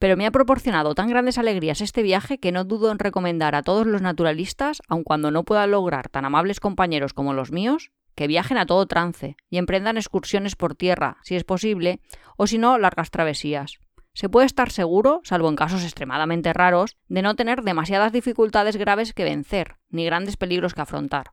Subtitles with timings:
[0.00, 3.62] Pero me ha proporcionado tan grandes alegrías este viaje que no dudo en recomendar a
[3.62, 8.26] todos los naturalistas, aun cuando no puedan lograr tan amables compañeros como los míos, que
[8.26, 12.00] viajen a todo trance y emprendan excursiones por tierra, si es posible,
[12.38, 13.78] o si no, largas travesías.
[14.14, 19.12] Se puede estar seguro, salvo en casos extremadamente raros, de no tener demasiadas dificultades graves
[19.12, 21.32] que vencer, ni grandes peligros que afrontar.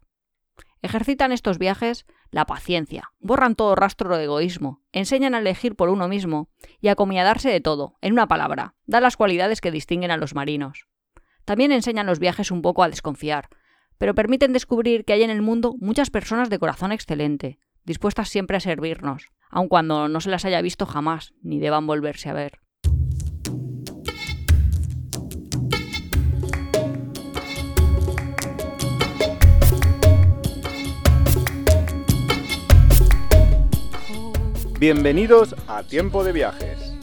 [0.82, 6.08] Ejercitan estos viajes la paciencia, borran todo rastro de egoísmo, enseñan a elegir por uno
[6.08, 6.50] mismo
[6.80, 10.36] y a acomiadarse de todo, en una palabra, dan las cualidades que distinguen a los
[10.36, 10.88] marinos.
[11.46, 13.50] También enseñan los viajes un poco a desconfiar,
[13.98, 18.58] pero permiten descubrir que hay en el mundo muchas personas de corazón excelente, dispuestas siempre
[18.58, 22.60] a servirnos, aun cuando no se las haya visto jamás ni deban volverse a ver.
[34.80, 36.94] Bienvenidos a Tiempo de Viajes.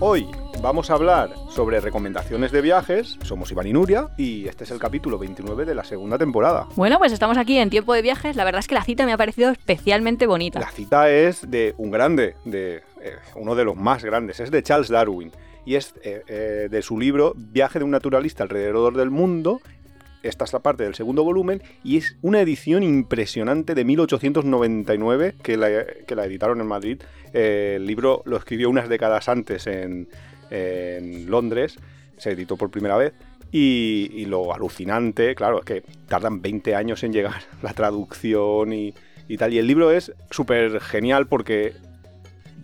[0.00, 0.26] Hoy
[0.60, 3.16] vamos a hablar sobre recomendaciones de viajes.
[3.22, 6.66] Somos Iván y Nuria y este es el capítulo 29 de la segunda temporada.
[6.74, 8.34] Bueno, pues estamos aquí en Tiempo de Viajes.
[8.34, 10.58] La verdad es que la cita me ha parecido especialmente bonita.
[10.58, 14.64] La cita es de un grande, de eh, uno de los más grandes, es de
[14.64, 15.30] Charles Darwin
[15.64, 19.60] y es eh, eh, de su libro Viaje de un naturalista alrededor del mundo
[20.28, 25.56] esta es la parte del segundo volumen y es una edición impresionante de 1899 que
[25.56, 27.02] la, que la editaron en Madrid.
[27.32, 30.08] Eh, el libro lo escribió unas décadas antes en,
[30.50, 31.78] en Londres,
[32.16, 33.12] se editó por primera vez.
[33.52, 38.92] Y, y, lo alucinante, claro, es que tardan 20 años en llegar la traducción y,
[39.28, 39.54] y tal.
[39.54, 41.72] Y el libro es súper genial porque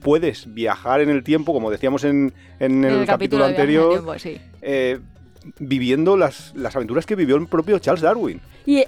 [0.02, 4.40] puedes viajar en el tiempo, como decíamos en, en el, el, capítulo, anterior, tiempo, sí.
[4.60, 4.98] eh,
[5.58, 8.40] viviendo las, las, aventuras que vivió el propio Charles Darwin.
[8.66, 8.84] Y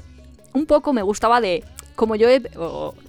[0.53, 2.43] un poco me gustaba de, como yo, he,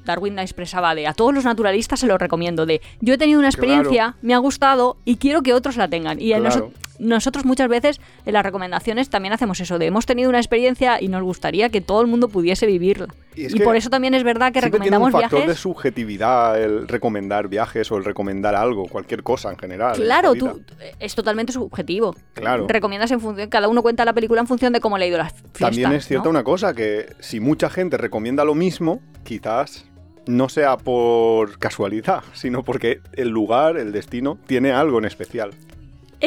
[0.06, 3.40] Darwin la expresaba de, a todos los naturalistas se lo recomiendo, de, yo he tenido
[3.40, 4.18] una experiencia, Claro.
[4.22, 6.20] me ha gustado y quiero que otros la tengan.
[6.20, 6.72] Y Claro.
[7.00, 11.08] Nosotros muchas veces en las recomendaciones también hacemos eso, de, hemos tenido una experiencia y
[11.08, 13.08] nos gustaría que todo el mundo pudiese vivirla.
[13.36, 15.56] Y por eso también es verdad que recomendamos un factor viajes.
[15.58, 19.96] de subjetividad el recomendar viajes o el recomendar algo, cualquier cosa en general.
[19.96, 20.92] en Claro, tú, vida.
[21.00, 22.16] es totalmente subjetivo.
[22.34, 22.66] Claro.
[22.68, 25.18] Recomiendas en función, cada uno cuenta la película en función de cómo le ha ido
[25.18, 25.60] las fiestas.
[25.60, 26.30] También es cierta ¿no?
[26.32, 29.86] una cosa, que si mucha gente recomienda lo mismo, quizás
[30.28, 35.52] no sea por casualidad, sino porque el lugar, el destino, tiene algo en especial.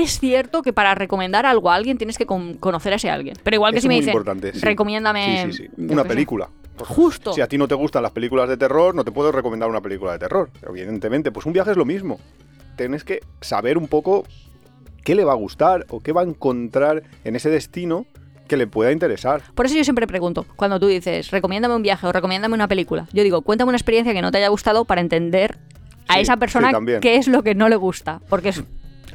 [0.03, 3.37] Es cierto que para recomendar algo a alguien tienes que con- conocer a ese alguien.
[3.43, 4.15] Pero igual que si me dicen,
[4.53, 4.61] sí.
[4.61, 6.49] recomiéndame Sí, sí, Una película.
[6.79, 7.33] Justo.
[7.33, 9.81] Si a ti no te gustan las películas de terror, no te puedo recomendar una
[9.81, 10.51] película de terror.
[10.69, 12.21] Evidentemente, pues un viaje es lo mismo.
[12.77, 14.25] Tienes que saber un poco
[15.05, 18.07] qué le va a gustar o qué va a encontrar en ese destino
[18.47, 19.43] que le pueda interesar.
[19.55, 23.09] Por eso yo siempre pregunto, cuando tú dices, recomiéndame un viaje o recomiéndame una película,
[23.13, 25.59] yo digo, cuéntame una experiencia que no te haya gustado para entender
[26.07, 28.21] a Sí, esa persona sí, qué es lo que no le gusta.
[28.29, 28.63] Porque es,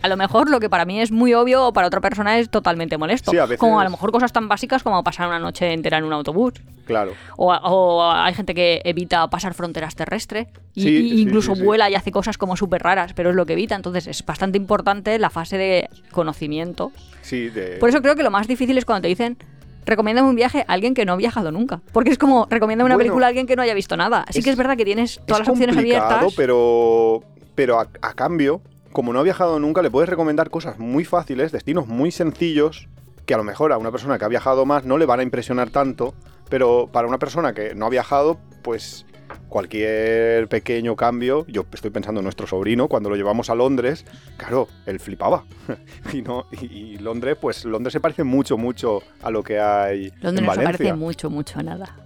[0.03, 2.50] a lo mejor lo que para mí es muy obvio o para otra persona es
[2.50, 3.31] totalmente molesto.
[3.31, 5.97] Sí, a veces- Como a lo mejor cosas tan básicas como pasar una noche entera
[5.97, 6.53] en un autobús.
[6.86, 7.14] Claro.
[7.38, 11.63] O, o hay gente que evita pasar fronteras terrestres y, Sí, y sí, incluso sí,
[11.63, 13.75] vuela y hace cosas como súper raras, pero es lo que evita.
[13.75, 16.92] Entonces es bastante importante la fase de conocimiento.
[17.22, 17.78] Sí, de...
[17.80, 19.38] Por eso creo que lo más difícil es cuando te dicen
[19.86, 21.81] recomiéndame un viaje a alguien que no ha viajado nunca.
[21.92, 24.25] Porque es como recomiéndame una Bueno, película a alguien que no haya visto nada.
[24.30, 26.34] Sí es- que es verdad que tienes todas las opciones abiertas.
[26.36, 27.22] pero,
[27.56, 28.62] pero a, a cambio,
[28.94, 32.88] como no ha viajado nunca, le puedes recomendar cosas muy fáciles, destinos muy sencillos,
[33.26, 35.24] que a lo mejor a una persona que ha viajado más no le van a
[35.24, 36.14] impresionar tanto,
[36.50, 39.06] pero para una persona que no ha viajado, pues
[39.50, 44.06] cualquier pequeño cambio, yo estoy pensando en nuestro sobrino, cuando lo llevamos a Londres,
[44.38, 45.46] claro, él flipaba.
[46.14, 50.40] y, no, y, Londres, pues Londres se parece mucho, mucho a lo que hay Londres
[50.40, 51.98] en no se parece mucho, mucho a nada.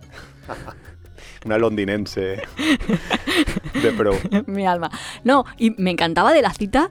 [1.46, 2.42] Una londinense
[3.82, 4.14] de pro.
[4.48, 4.90] Mi alma.
[5.24, 6.90] No, y me encantaba de la cita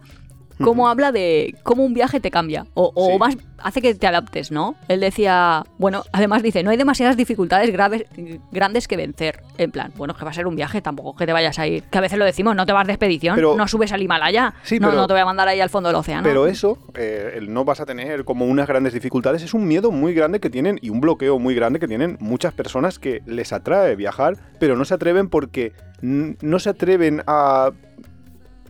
[0.62, 2.66] cómo habla de cómo un viaje te cambia.
[2.74, 3.18] O, o Sí.
[3.18, 4.76] más hace que te adaptes, ¿no?
[4.88, 8.04] Él decía, bueno, además dice, no hay demasiadas dificultades graves,
[8.52, 9.42] grandes que vencer.
[9.58, 11.82] En plan, bueno, que va a ser un viaje, tampoco que te vayas a ir.
[11.84, 14.54] Que a veces lo decimos, no te vas de expedición, Pero- no subes al Himalaya.
[14.62, 16.22] Sí, no, pero- no te voy a mandar ahí al fondo del océano.
[16.22, 19.90] Pero eso, eh, el no vas a tener como unas grandes dificultades, es un miedo
[19.90, 23.52] muy grande que tienen y un bloqueo muy grande que tienen muchas personas que les
[23.52, 25.72] atrae viajar, pero no se atreven porque
[26.02, 27.70] no se atreven a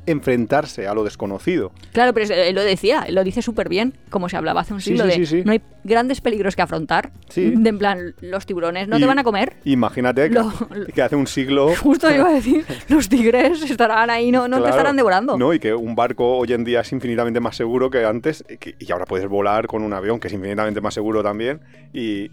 [0.07, 1.73] enfrentarse a lo desconocido.
[1.93, 4.81] Claro, pero él lo decía, él lo dice súper bien, como se hablaba hace un
[4.81, 5.43] Sí, siglo sí, de sí, sí.
[5.45, 7.11] no hay grandes peligros que afrontar.
[7.29, 7.51] Sí.
[7.57, 9.55] De en plan, los tiburones no Y- te van a comer.
[9.65, 10.53] Imagínate que, Lo-
[10.95, 11.73] que hace un siglo...
[11.83, 15.37] Justo iba a decir, los tigres estarán ahí, no, no te Claro, estarán devorando.
[15.37, 18.57] No, y que un barco hoy en día es infinitamente más seguro que antes, y
[18.59, 21.61] que- y ahora puedes volar con un avión que es infinitamente más seguro también.
[21.93, 22.31] Y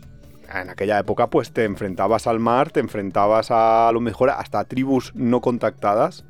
[0.54, 4.60] en aquella época, pues te enfrentabas al mar, te enfrentabas a, a lo mejor hasta
[4.60, 6.25] a tribus no contactadas,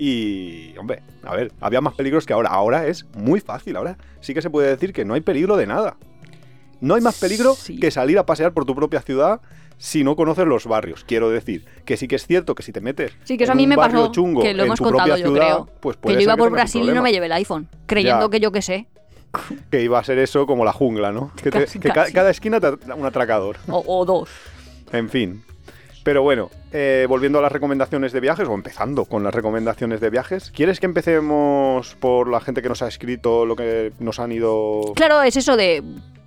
[0.00, 2.50] Y, hombre, a ver, había más peligros que ahora.
[2.50, 3.74] Ahora es muy fácil.
[3.76, 5.96] Ahora sí que se puede decir que no hay peligro de nada.
[6.80, 7.80] No hay más peligro Sí.
[7.80, 9.40] que salir a pasear por tu propia ciudad
[9.76, 11.02] si no conoces los barrios.
[11.04, 13.58] Quiero decir que sí que es cierto que si te metes Sí, que eso en
[13.58, 15.68] a mí me pasó, chungo que lo en hemos tu contado propia yo ciudad, creo.
[15.80, 18.30] pues Que yo iba por Brasil y no me llevé el iPhone, creyendo Ya.
[18.30, 18.86] que yo qué sé.
[19.72, 21.32] Que iba a ser eso como la jungla, ¿no?
[21.42, 22.12] Que, te- Casi, que ca- casi.
[22.12, 23.56] cada esquina te da un atracador.
[23.68, 24.28] O, o dos.
[24.92, 25.42] En fin.
[26.08, 30.08] Pero bueno, eh, volviendo a las recomendaciones de viajes, o empezando con las recomendaciones de
[30.08, 34.32] viajes, ¿quieres que empecemos por la gente que nos ha escrito lo que nos han
[34.32, 34.94] ido...
[34.96, 35.82] Claro, es eso de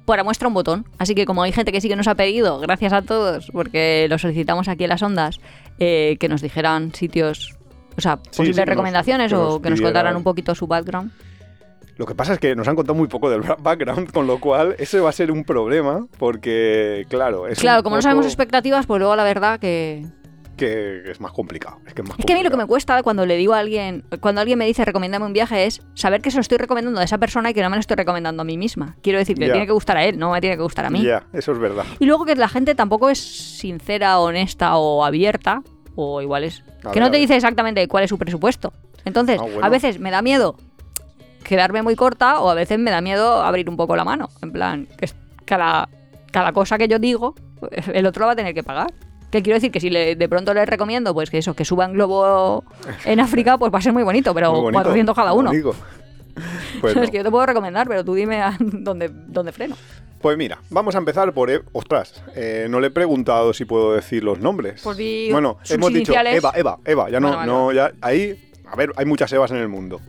[0.05, 0.85] para muestra un botón.
[0.99, 4.05] Así que como hay gente que sí que nos ha pedido, gracias a todos, porque
[4.07, 5.39] lo solicitamos aquí en las ondas,
[5.79, 7.57] eh, que nos dijeran sitios,
[7.97, 10.53] o sea, posibles sí, que nos- recomendaciones que o nos que nos contaran un poquito
[10.53, 11.11] su background.
[12.01, 14.75] Lo que pasa es que nos han contado muy poco del background, con lo cual
[14.79, 18.97] ese va a ser un problema, porque, claro, es Claro, como no sabemos expectativas, pues
[18.97, 20.07] luego la verdad que...
[20.57, 21.77] que es más complicado.
[21.85, 23.53] Es que, es más Es que a mí lo que me cuesta cuando le digo
[23.53, 26.57] a alguien, cuando alguien me dice recomiéndame un viaje es saber que se lo estoy
[26.57, 28.95] recomendando a esa persona y que no me lo estoy recomendando a mí misma.
[29.03, 30.89] Quiero decir que le tiene que gustar a él, no me tiene que gustar a
[30.89, 31.03] mí.
[31.03, 31.85] Ya, eso es verdad.
[31.99, 35.61] Y luego que la gente tampoco es sincera, honesta o abierta,
[35.93, 36.63] o igual es...
[36.83, 38.73] A que ver, no te dice exactamente cuál es su presupuesto.
[39.03, 39.65] Entonces, Ah, bueno.
[39.65, 40.55] a veces me da miedo
[41.43, 44.29] quedarme muy corta o a veces me da miedo abrir un poco la mano.
[44.41, 45.15] En plan, que es
[45.45, 45.89] cada,
[46.31, 47.35] cada cosa que yo digo,
[47.93, 48.93] el otro la va a tener que pagar.
[49.31, 51.93] Que quiero decir que si le- de pronto le recomiendo, pues que eso, que suban
[51.93, 52.65] globo
[53.05, 55.51] en África, pues va a ser muy bonito, pero Muy bonito, 400 cada uno.
[56.79, 57.11] Pues, es no.
[57.11, 59.75] que yo te puedo recomendar, pero tú dime a dónde, dónde freno.
[60.21, 61.49] Pues mira, vamos a empezar por...
[61.51, 64.81] E- Ostras, eh, no le he preguntado si puedo decir los nombres.
[64.95, 66.37] Di bueno, hemos dicho iniciales.
[66.37, 67.09] Eva, Eva, Eva.
[67.09, 68.49] Ya no, Vale, vale, no, ya ahí...
[68.65, 69.99] A ver, hay muchas Evas en el mundo.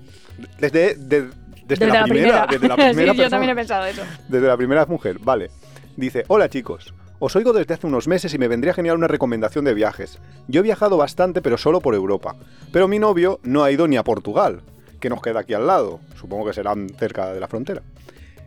[0.58, 1.28] Desde, de-
[1.66, 4.02] desde, la, primera, desde la primera sí, yo también he pensado eso.
[4.28, 5.50] Desde la primera mujer, vale.
[5.96, 9.64] Dice, hola chicos, os oigo desde hace unos meses y me vendría genial una recomendación
[9.64, 10.18] de viajes.
[10.48, 12.34] Yo he viajado bastante, pero solo por Europa.
[12.72, 14.60] Pero mi novio no ha ido ni a Portugal,
[15.00, 16.00] que nos queda aquí al lado.
[16.18, 17.82] Supongo que serán cerca de la frontera.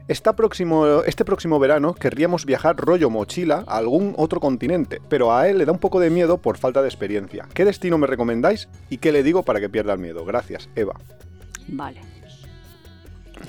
[0.07, 5.47] Está próximo, este próximo verano querríamos viajar rollo mochila a algún otro continente, pero a
[5.49, 7.47] él le da un poco de miedo por falta de experiencia.
[7.55, 10.23] ¿Qué destino me recomendáis y qué le digo para que pierda el miedo?
[10.23, 10.93] Gracias, Eva.
[11.67, 12.01] Vale.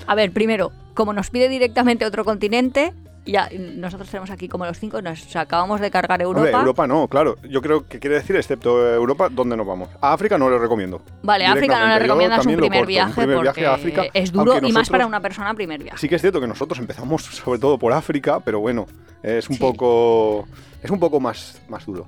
[0.07, 2.93] A ver, primero, como nos pide directamente otro continente,
[3.25, 6.47] ya nosotros tenemos aquí como los cinco, nos acabamos de cargar Europa.
[6.47, 7.37] Hombre, Europa no, claro.
[7.49, 9.89] Yo creo que quiere decir, excepto Europa, ¿dónde nos vamos?
[10.01, 11.03] A África no lo recomiendo.
[11.23, 14.05] Vale, África no le recomiendas un primer corto, viaje un primer porque viaje a África,
[14.15, 15.99] es duro y más para una persona primer viaje.
[15.99, 18.87] Sí que es cierto que nosotros empezamos sobre todo por África, pero bueno,
[19.23, 19.61] es un Sí.
[19.61, 20.47] poco
[20.83, 22.07] es un poco más, más duro.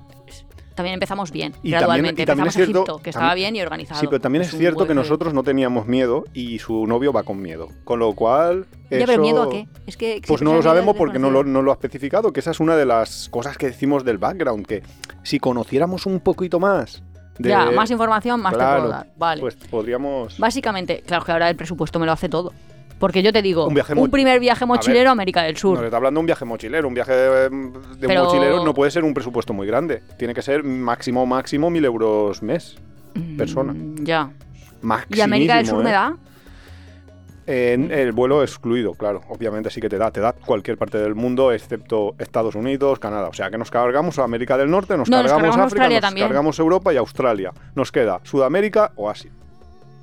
[0.79, 2.23] También empezamos bien, Y gradualmente.
[2.23, 3.99] también- y también empezamos es cierto- Egipto, que estaba bien y organizado.
[3.99, 7.41] Sí, pero también es cierto que nosotros no teníamos miedo y su novio va con
[7.41, 7.67] miedo.
[7.83, 8.65] Con lo cual.
[8.89, 9.67] Ya, pero miedo a qué?
[9.87, 12.51] Es que Pues no lo sabemos porque no lo, no lo ha especificado, que esa
[12.51, 14.83] es una de las cosas que decimos del background, que
[15.23, 17.03] si conociéramos un poquito más
[17.37, 17.49] de...
[17.49, 19.07] Ya, más información, más te puedo dar.
[19.17, 19.41] Vale.
[19.41, 20.37] Pues podríamos...
[20.39, 22.53] Básicamente, claro que ahora el presupuesto me lo hace todo.
[22.99, 25.75] Porque yo te digo, Un un, viaje mo- primer viaje mochilero a América del Sur.
[25.77, 26.87] Nos está hablando de un viaje mochilero.
[26.87, 30.03] Un viaje de, de un Pero- mochilero no puede ser un presupuesto muy grande.
[30.17, 32.75] Tiene que ser máximo, máximo mil euros mes.
[33.37, 33.73] persona.
[33.73, 34.29] Mm, Ya.
[35.09, 36.15] ¿Y América del Sur me da?
[37.47, 39.21] En el vuelo excluido, claro.
[39.29, 40.11] Obviamente sí que te da.
[40.11, 43.27] Te da cualquier parte del mundo, excepto Estados Unidos, Canadá.
[43.27, 45.83] O sea que nos cargamos a América del Norte, nos No, nos cargamos cargamos África,
[45.83, 46.27] Australia nos también.
[46.27, 47.51] cargamos Europa y Australia.
[47.73, 49.31] Nos queda Sudamérica o Asia.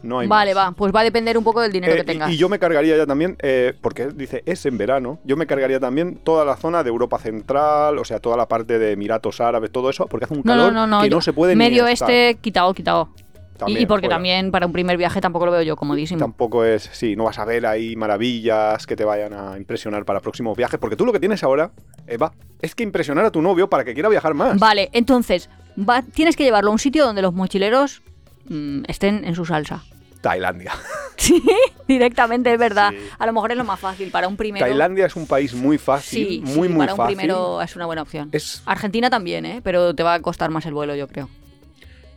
[0.02, 0.66] No hay Vale, más.
[0.68, 0.72] va.
[0.72, 2.30] Pues va a depender un poco del dinero Eh, que tengas.
[2.30, 5.80] y, yo me cargaría ya también, eh, porque dice es en verano, yo me cargaría
[5.80, 9.70] también toda la zona de Europa Central, o sea, toda la parte de Emiratos Árabes,
[9.72, 11.02] todo eso, porque hace un calor no, no, no.
[11.02, 12.10] que no se puede ni Medio estar.
[12.10, 13.08] este, quitado, quitado.
[13.18, 14.16] Y- También, y porque fuera.
[14.16, 16.18] también para un primer viaje tampoco lo veo yo comodísimo.
[16.20, 20.20] Tampoco es, sí, no vas a ver ahí maravillas que te vayan a impresionar para
[20.20, 21.70] próximos viajes, porque tú lo que tienes ahora,
[22.06, 24.58] Eva, es que impresionar a tu novio para que quiera viajar más.
[24.58, 25.48] Vale, entonces,
[25.78, 28.02] va- tienes que llevarlo a un sitio donde los mochileros
[28.48, 29.82] mm, estén en su salsa.
[30.20, 30.72] Tailandia.
[31.18, 31.42] Sí,
[31.88, 32.90] directamente, es verdad.
[32.90, 32.98] Sí.
[33.18, 34.66] A lo mejor es lo más fácil para un primero.
[34.66, 37.16] Tailandia es un país muy fácil, Sí, muy, sí, muy para un fácil.
[37.16, 38.28] primero es una buena opción.
[38.32, 39.60] Es, Argentina también, ¿eh?
[39.64, 41.30] Pero te va a costar más el vuelo, yo creo.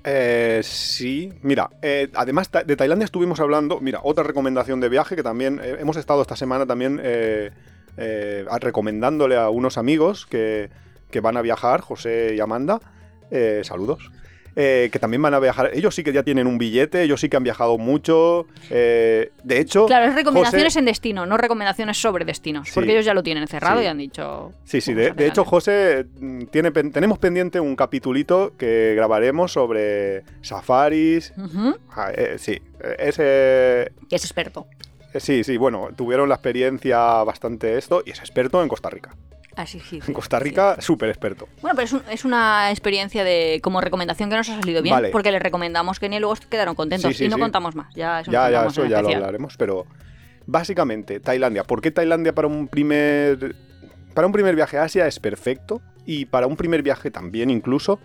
[0.04, 5.24] Eh, sí, mira, eh, además de Tailandia estuvimos hablando, mira, otra recomendación de viaje que
[5.24, 7.02] también eh, hemos estado esta semana también
[8.60, 10.70] recomendándole a unos amigos que,
[11.12, 12.80] que van a viajar, José y Amanda,
[13.64, 14.12] saludos,
[14.56, 17.30] eh, que también van a viajar, ellos sí que ya tienen un billete, ellos sí
[17.30, 19.86] que han viajado mucho, eh, de hecho...
[19.86, 22.68] Claro, es recomendaciones José- en destino, no recomendaciones sobre destinos.
[22.68, 22.74] Sí.
[22.76, 23.86] Porque ellos ya lo tienen cerrado Sí.
[23.86, 24.52] y han dicho.
[24.66, 25.50] Sí, sí, "Vamos de, hecho Tailandia".
[25.50, 31.34] José mm, tiene, tenemos pendiente un capitulito que grabaremos sobre safaris,
[31.92, 32.60] ah, eh, sí,
[32.98, 33.92] ese...
[34.10, 34.68] que es experto.
[35.16, 39.16] Sí, sí, bueno, tuvieron la experiencia bastante esto y es experto en Costa Rica.
[39.62, 39.82] Ah, sí.
[39.92, 40.40] En sí, Costa.
[40.40, 41.50] Rica, súper experto.
[41.62, 44.96] Bueno, pero es, un- es una experiencia de como recomendación que nos ha salido bien,
[44.96, 45.10] Vale.
[45.10, 47.12] porque les recomendamos Kenia y luego quedaron contentos.
[47.12, 47.94] Sí, sí, y no contamos más.
[47.94, 49.86] Ya, eso, Ya, eso ya lo hablaremos, pero
[50.46, 51.64] básicamente, Tailandia.
[51.66, 53.56] ¿Por qué Tailandia para un primer
[54.14, 58.00] para un primer viaje a Asia es perfecto y para un primer viaje también incluso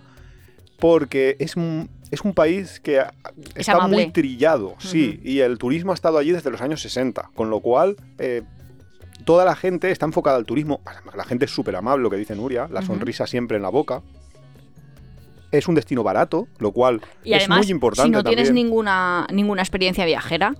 [0.78, 3.02] porque es un, es un país que
[3.54, 3.96] está amable.
[3.96, 7.61] muy trillado, sí, y el turismo ha estado allí desde los años 60, con lo
[7.61, 8.42] cual eh,
[9.25, 10.81] toda la gente está enfocada al turismo.
[11.16, 14.02] La gente es súper amable, lo que dice Nuria, la sonrisa siempre en la boca.
[15.50, 19.26] Es un destino barato, lo cual Y es además, muy importante si no tienes ninguna,
[19.33, 20.54] ninguna experiencia viajera,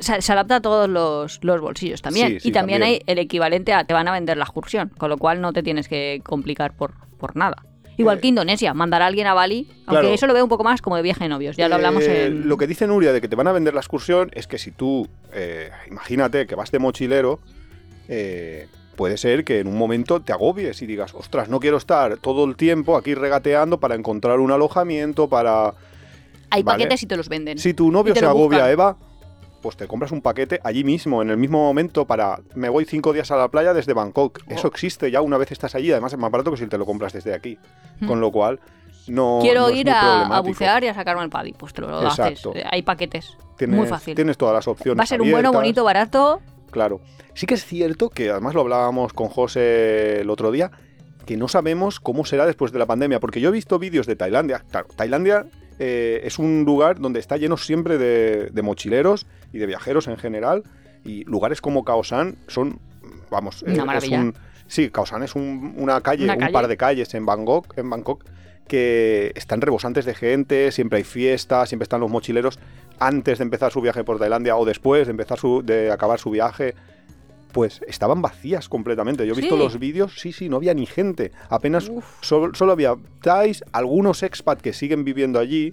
[0.00, 2.28] se, se adapta a todos los, los bolsillos también.
[2.28, 3.00] Sí, sí, y también, también.
[3.00, 5.62] hay el equivalente a te van a vender la excursión, con lo cual no te
[5.62, 7.64] tienes que complicar por, por nada.
[7.96, 10.08] Igual Eh, que Indonesia, mandar a alguien a Bali, aunque claro.
[10.08, 12.26] eso lo veo un poco más como de viaje de novios, ya lo hablamos Eh,
[12.26, 12.48] en...
[12.48, 14.72] Lo que dice Nuria de que te van a vender la excursión es que si
[14.72, 17.40] tú, eh, imagínate que vas de mochilero,
[18.08, 22.16] eh, puede ser que en un momento te agobies y digas, ostras, no quiero estar
[22.18, 25.74] todo el tiempo aquí regateando para encontrar un alojamiento, para...
[26.50, 26.84] Hay vale.
[26.84, 27.58] paquetes y te los venden.
[27.58, 28.70] Si tu novio se agobia, buscan.
[28.70, 28.96] Eva,
[29.60, 32.38] pues te compras un paquete allí mismo, en el mismo momento, para...
[32.54, 34.40] Me voy cinco días a la playa desde Bangkok.
[34.48, 34.70] Eso Oh.
[34.70, 37.12] existe ya una vez estás allí, además es más barato que si te lo compras
[37.12, 37.58] desde aquí.
[38.00, 38.06] Mm.
[38.06, 38.60] Con lo cual,
[39.08, 39.38] no...
[39.42, 42.50] Quiero no ir a, bucear y a sacarme el paddy, pues te lo Exacto.
[42.50, 42.64] haces.
[42.70, 43.36] Hay paquetes.
[43.56, 44.14] Tienes, Muy fácil.
[44.14, 44.98] Tienes todas las opciones.
[44.98, 46.40] Va a ser un bueno, bonito, barato.
[46.74, 47.00] Claro.
[47.34, 50.70] Sí que es cierto que además lo hablábamos con José el otro día,
[51.24, 54.16] que no sabemos cómo será después de la pandemia, porque yo he visto vídeos de
[54.16, 54.64] Tailandia.
[54.70, 55.46] Claro, Tailandia
[55.78, 60.16] eh, es un lugar donde está lleno siempre de, de mochileros y de viajeros en
[60.16, 60.64] general,
[61.04, 62.80] y lugares como Khao San son,
[63.30, 64.34] vamos, Una eh, es un...
[64.66, 66.52] Sí, Khao San es un- una calle, Una un calle.
[66.52, 68.24] par de calles en Bangkok, en Bangkok
[68.66, 72.58] que están rebosantes de gente, siempre hay fiestas, siempre están los mochileros
[72.98, 76.30] antes de empezar su viaje por Tailandia o después de empezar su, de acabar su
[76.30, 76.74] viaje,
[77.52, 79.26] pues estaban vacías completamente.
[79.26, 79.62] Yo he visto Sí.
[79.62, 81.30] los vídeos, sí, sí, no había ni gente.
[81.48, 85.72] Apenas solo, solo había Thais, algunos expat que siguen viviendo allí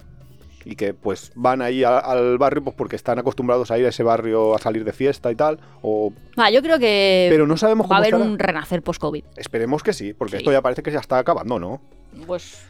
[0.64, 3.88] y que pues van ahí a- al barrio pues porque están acostumbrados a ir a
[3.88, 5.58] ese barrio a salir de fiesta y tal.
[5.82, 8.30] O, Ah, yo creo que pero no sabemos va a haber estará.
[8.30, 9.24] un renacer post-COVID.
[9.36, 10.36] Esperemos que sí, porque Sí.
[10.36, 11.80] esto ya parece que ya está acabando, ¿no?
[12.28, 12.62] Pues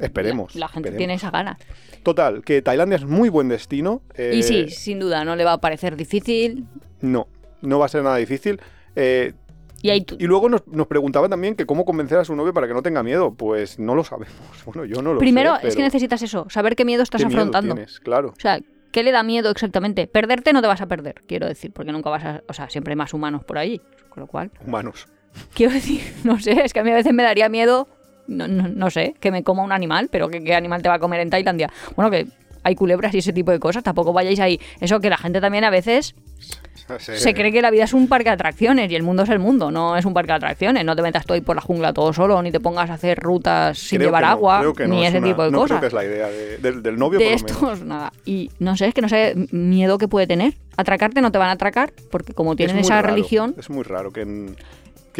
[0.00, 0.54] Esperemos.
[0.54, 0.98] la, la gente esperemos.
[0.98, 1.58] tiene esa gana.
[2.02, 4.02] Total, que Tailandia es muy buen destino.
[4.14, 6.66] eh, Y sí, sin duda, no le va a parecer difícil.
[7.00, 7.28] No,
[7.62, 8.60] no va a ser nada difícil.
[8.96, 9.32] Eh,
[9.82, 12.82] Y luego nos, nos preguntaba también que cómo convencer a su novio para que no
[12.82, 13.32] tenga miedo.
[13.34, 14.34] Pues no lo sabemos.
[14.66, 15.68] Bueno, yo no lo Primero, sé.
[15.68, 17.74] es que necesitas eso, saber qué miedo estás ¿qué miedo afrontando.
[17.74, 17.98] tienes?
[18.00, 18.28] Claro.
[18.36, 18.60] O sea,
[18.92, 20.06] ¿qué le da miedo exactamente?
[20.06, 22.42] Perderte no te vas a perder, quiero decir, porque nunca vas a...
[22.48, 23.80] O sea, siempre hay más humanos por ahí.
[24.10, 25.06] Con lo cual, Humanos.
[25.54, 27.88] quiero decir, no sé, es que a mí a veces me daría miedo,
[28.30, 30.94] no, no, no sé, que me coma un animal, pero ¿qué, qué animal te va
[30.94, 31.70] a comer en Tailandia?
[31.96, 32.26] Bueno, que
[32.62, 34.60] hay culebras y ese tipo de cosas, tampoco vayáis ahí.
[34.80, 36.14] Eso que la gente también a veces
[36.98, 39.38] se cree que la vida es un parque de atracciones y el mundo es el
[39.38, 40.84] mundo, no es un parque de atracciones.
[40.84, 43.18] No te metas tú ahí por la jungla todo solo, ni te pongas a hacer
[43.18, 45.78] rutas sin Creo llevar no, agua, no, ni es ese una- tipo de no cosas.
[45.78, 47.50] creo que es la idea de- del, del novio, de por lo menos.
[47.52, 48.12] estos, nada.
[48.24, 50.54] Y no sé, es que no sé miedo que puede tener.
[50.76, 53.84] Atracarte no te van a atracar, porque como tienen Es esa raro, religión, Es muy
[53.84, 54.56] raro que, en-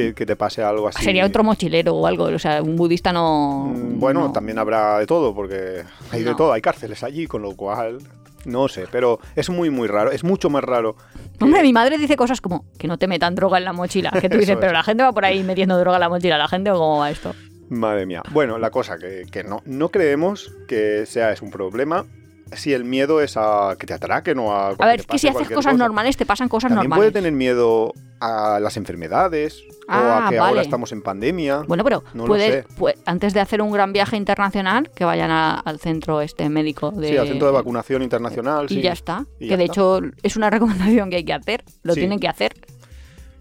[0.08, 1.02] que, que te pase algo así.
[1.04, 2.24] sería otro mochilero o algo.
[2.24, 3.72] O sea, un budista no.
[3.74, 4.32] Mm, Bueno, no.
[4.32, 6.52] también habrá de todo, porque hay de todo.
[6.52, 7.98] Hay cárceles allí, con lo cual.
[8.46, 10.10] No sé, pero es muy, muy raro.
[10.10, 10.96] Es mucho más raro.
[11.38, 14.10] que- Hombre, mi madre dice cosas como que no te metan droga en la mochila.
[14.18, 16.38] Que tú dices, pero la gente va por ahí metiendo droga en la mochila.
[16.38, 17.34] ¿La gente o cómo va esto?
[17.68, 18.22] Madre mía.
[18.32, 22.06] Bueno, la cosa que, que no, no creemos que sea es un problema
[22.52, 24.68] si el miedo es a que te atraquen o a...
[24.70, 27.10] A ver, que si haces cosas normales, te pasan cosas También normales.
[27.10, 30.50] puede tener miedo a las enfermedades o Ah, a que vale.
[30.50, 31.62] ahora estamos en pandemia.
[31.66, 32.26] Bueno, pero No
[33.06, 37.08] antes de hacer un gran viaje internacional, que vayan a- al centro este médico de...
[37.08, 38.66] Sí, al centro de vacunación internacional.
[38.68, 38.82] Y sí.
[38.82, 39.26] ya está.
[39.38, 39.72] Y que ya de está.
[39.72, 41.64] hecho es una recomendación que hay que hacer.
[41.82, 42.00] Lo Sí.
[42.00, 42.52] tienen que hacer.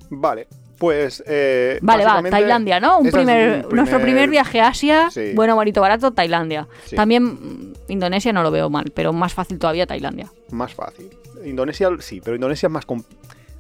[0.10, 0.48] Vale,
[0.80, 1.24] pues...
[1.28, 3.00] eh, Vale, va, Tailandia, ¿no?
[3.00, 5.34] Un es primer, Nuestro primer viaje a Asia, Sí.
[5.36, 6.68] bueno, bonito, barato, Tailandia.
[6.86, 6.96] Sí.
[6.96, 10.32] También mm, Indonesia no lo veo mal, pero más fácil todavía Tailandia.
[10.52, 11.10] Más fácil.
[11.46, 12.86] Indonesia sí, pero Indonesia es más...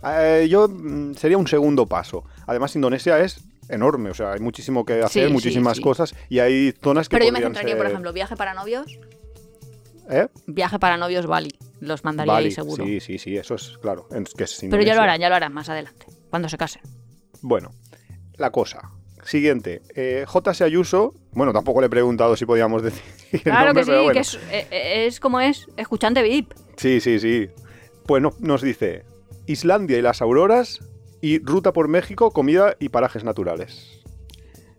[0.06, 2.24] Eh, yo mm, sería un segundo paso.
[2.48, 5.84] Además, Indonesia es enorme, o sea, hay muchísimo que hacer, sí, muchísimas sí.
[5.84, 8.98] cosas y hay zonas que Pero yo me centraría, por ejemplo, viaje para novios.
[10.10, 10.28] ¿Eh?
[10.48, 11.54] Viaje para novios Bali.
[11.80, 12.84] Los mandaría Bali, ahí seguro.
[12.84, 14.08] Sí, sí, sí, eso es claro.
[14.12, 16.82] en- que es pero ya lo harán, ya lo harán más adelante, cuando se casen.
[17.42, 17.72] Bueno,
[18.38, 18.92] la cosa.
[19.26, 19.82] Siguiente.
[19.96, 20.64] Eh, J.S.
[20.64, 23.02] Ayuso, bueno, tampoco le he preguntado si podíamos decir.
[23.32, 24.14] el Claro nombre, que sí, pero bueno.
[24.14, 26.54] que es, eh, eh, es como es, escuchante VIP.
[26.78, 27.48] Sí, sí, sí.
[28.06, 29.04] Pues no- nos dice
[29.46, 30.80] Islandia y las auroras
[31.22, 33.98] y ruta por México, comida y parajes naturales.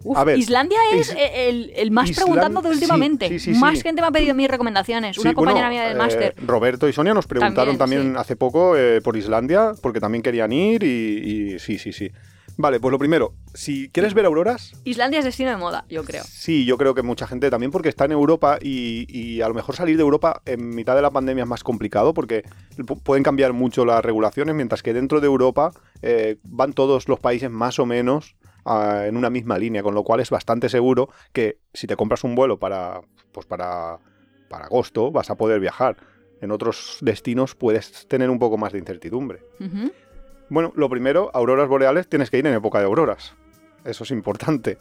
[0.02, 3.28] Uf, A ver, Islandia es Is- el, el más Islan- preguntando de sí, últimamente.
[3.28, 3.82] sí, sí, más sí.
[3.82, 5.18] gente me ha pedido mis recomendaciones.
[5.18, 6.34] Una Sí, compañera mía del eh, máster.
[6.44, 8.18] Roberto y Sonia nos preguntaron También, también, sí.
[8.20, 12.10] hace poco eh, por Islandia, porque también querían ir y, y sí, sí, sí.
[12.60, 16.22] Vale, pues lo primero, si quieres ver auroras, Islandia es destino de moda, yo creo.
[16.24, 19.54] sí, yo creo que mucha gente también porque está en Europa y, y a lo
[19.54, 22.44] mejor salir de Europa en mitad de la pandemia es más complicado porque
[22.76, 27.18] pu- pueden cambiar mucho las regulaciones, mientras que dentro de Europa eh, van todos los
[27.18, 28.36] países más o menos
[28.66, 32.24] ah, en una misma línea, con lo cual es bastante seguro que si te compras
[32.24, 33.00] un vuelo para,
[33.32, 33.98] pues para,
[34.50, 35.96] para agosto vas a poder viajar.
[36.42, 39.40] En otros destinos puedes tener un poco más de incertidumbre.
[40.50, 43.34] Bueno, lo primero, auroras boreales tienes que ir en época de auroras.
[43.84, 44.78] Eso es importante,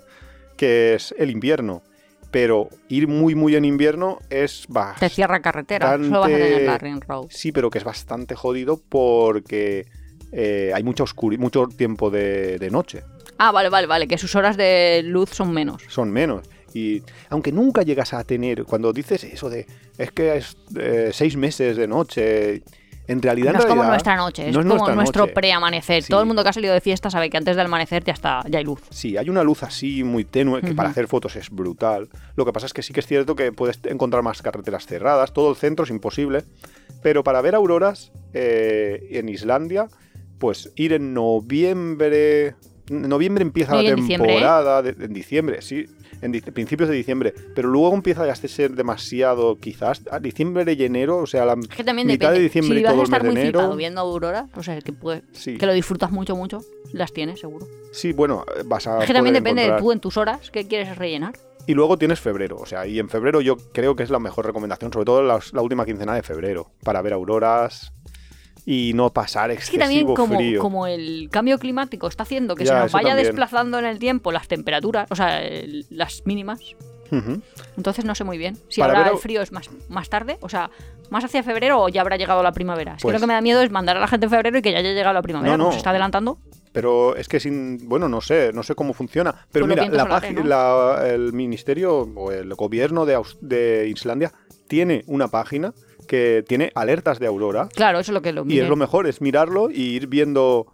[0.58, 1.84] que es el invierno.
[2.32, 5.10] Pero ir muy, muy en invierno es Te bastante...
[5.16, 7.28] cierra carretera, solo vas a tener la Ring Road.
[7.30, 9.88] Sí, pero que es bastante jodido porque
[10.32, 13.04] eh, hay mucha oscuri mucho tiempo de, de noche.
[13.40, 15.82] Ah, vale, vale, vale, que sus horas de luz son menos.
[15.88, 16.48] Son menos.
[16.72, 19.66] Y aunque nunca llegas a tener, cuando dices eso de,
[19.98, 22.62] es que es eh, seis meses de noche,
[23.10, 23.52] en realidad...
[23.54, 26.04] No en es como realidad, nuestra noche, es no es como nuestro preamanecer.
[26.04, 26.10] Sí.
[26.10, 28.44] Todo el mundo que ha salido de fiesta sabe que antes del amanecer ya está,
[28.50, 28.80] ya hay luz.
[28.90, 32.08] Sí, hay una luz así muy tenue que para hacer fotos es brutal.
[32.36, 35.34] Lo que pasa es que sí que es cierto que puedes encontrar más carreteras cerradas,
[35.34, 36.44] todo el centro es imposible.
[37.02, 39.88] Pero para ver auroras eh, en Islandia,
[40.38, 42.56] pues ir en noviembre.
[42.90, 44.34] Noviembre empieza No, la en diciembre, ¿eh?
[44.36, 45.86] temporada, de- en diciembre, sí,
[46.22, 47.34] en principios de diciembre.
[47.56, 51.68] Pero luego empieza a ser demasiado, quizás, a diciembre y enero, o sea, la Es
[51.68, 52.40] que también mitad depende.
[52.40, 53.76] de diciembre si y todo el mes de enero.
[53.76, 56.62] viendo auroras, o sea, que, puede- Sí, que lo disfrutas mucho, mucho,
[56.94, 57.68] las tienes, seguro.
[57.92, 59.00] sí, bueno, vas a.
[59.02, 61.34] Es que también depende de tú en tus horas que quieres rellenar.
[61.68, 64.46] Y luego tienes febrero, o sea, y en febrero yo creo que es la mejor
[64.46, 67.94] recomendación, sobre todo la, la última quincena de febrero, para ver auroras
[68.72, 70.62] y no pasar Es que también excesivo como, frío.
[70.62, 73.26] como el cambio climático está haciendo que Ya, se nos vaya también.
[73.26, 76.60] desplazando en el tiempo las temperaturas, o sea, el- las mínimas,
[77.78, 78.58] entonces no sé muy bien.
[78.68, 80.70] Si Para ahora ver el frío es más, más tarde, o sea,
[81.10, 82.94] más hacia febrero o ya habrá llegado la primavera.
[82.98, 84.60] Es Pues- que lo que me da miedo es mandar a la gente en febrero
[84.60, 85.64] y que ya haya llegado la primavera, No, no.
[85.66, 86.38] como se está adelantando.
[86.72, 89.48] Pero es que sin, bueno, no sé, no sé cómo funciona.
[89.52, 94.32] Pero Pues mira, la página, el ministerio o el gobierno de, Aus- de Islandia
[94.68, 95.74] tiene una página
[96.10, 98.64] que tiene alertas de aurora Claro, eso es lo que lo y mire.
[98.64, 100.66] es lo mejor, es mirarlo y ir viendo.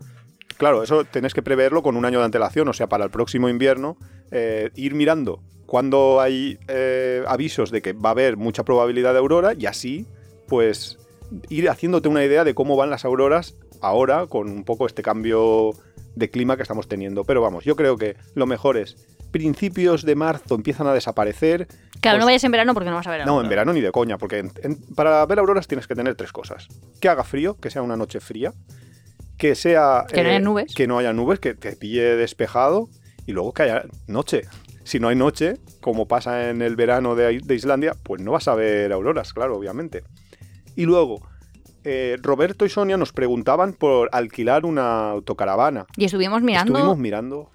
[0.57, 3.49] Claro, eso tenés que preverlo con un año de antelación, o sea, para el próximo
[3.49, 3.97] invierno,
[4.31, 9.19] eh, ir mirando cuando hay eh, avisos de que va a haber mucha probabilidad de
[9.19, 10.05] aurora y así,
[10.47, 10.97] pues,
[11.49, 15.71] ir haciéndote una idea de cómo van las auroras ahora con un poco este cambio
[16.15, 17.25] de clima que estamos teniendo.
[17.25, 18.95] Pero vamos, yo creo que lo mejor es
[19.35, 21.67] principios de marzo empiezan a desaparecer.
[21.99, 23.81] Claro, pues- no vayas en verano porque no vas a ver no, en verano ni
[23.81, 26.69] de coña, porque en- en- para ver auroras tienes que tener tres cosas.
[27.01, 28.53] Que haga frío, que sea una noche fría,
[29.37, 30.05] que sea...
[30.07, 30.73] Que no haya nubes.
[30.73, 32.87] Que no haya nubes, que te pille despejado
[33.25, 34.43] y luego que haya noche.
[34.85, 38.47] Si no hay noche, como pasa en el verano de, de Islandia, pues no vas
[38.47, 40.03] a ver auroras, claro, obviamente.
[40.77, 41.27] Y luego,
[41.83, 45.85] eh, Roberto y Sonia nos preguntaban por alquilar una autocaravana.
[45.97, 47.49] Y estuvimos mirando Estuvimos mirando.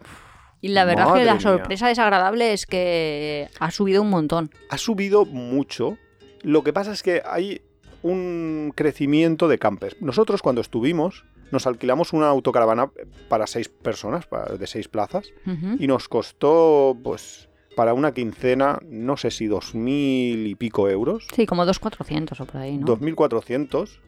[0.61, 1.59] Y la verdad es que la Madre mía.
[1.59, 4.51] sorpresa desagradable es que ha subido un montón.
[4.69, 5.97] ha subido mucho.
[6.43, 7.61] Lo que pasa es que hay
[8.03, 9.97] un crecimiento de campers.
[10.01, 12.91] Nosotros cuando estuvimos nos alquilamos una autocaravana
[13.29, 15.33] para seis personas, para- de seis plazas,
[15.81, 21.27] y nos costó, pues, para una quincena, no sé si dos mil y pico euros,
[21.35, 22.87] Sí, como 2.400 o por ahí, ¿no?
[22.87, 24.01] 2.400.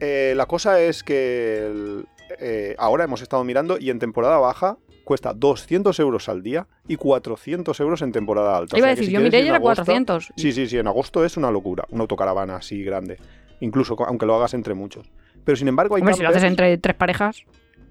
[0.00, 2.06] Eh, la cosa es que el-
[2.40, 6.96] eh, ahora hemos estado mirando y en temporada baja cuesta 200 euros al día y
[6.96, 8.76] 400 euros en temporada alta.
[8.78, 10.32] Iba a sea decir, si yo miré ir y era agosto- 400.
[10.36, 13.18] Sí, sí, sí, en agosto es una locura, una autocaravana así grande.
[13.60, 15.10] Incluso aunque lo hagas entre muchos.
[15.44, 17.44] Pero sin embargo hay Hombre, si lo haces campers- entre tres parejas,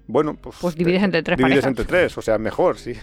[0.06, 1.68] Bueno, pues, pues divides entre tres divides parejas.
[1.68, 2.94] entre tres, o sea, mejor, sí.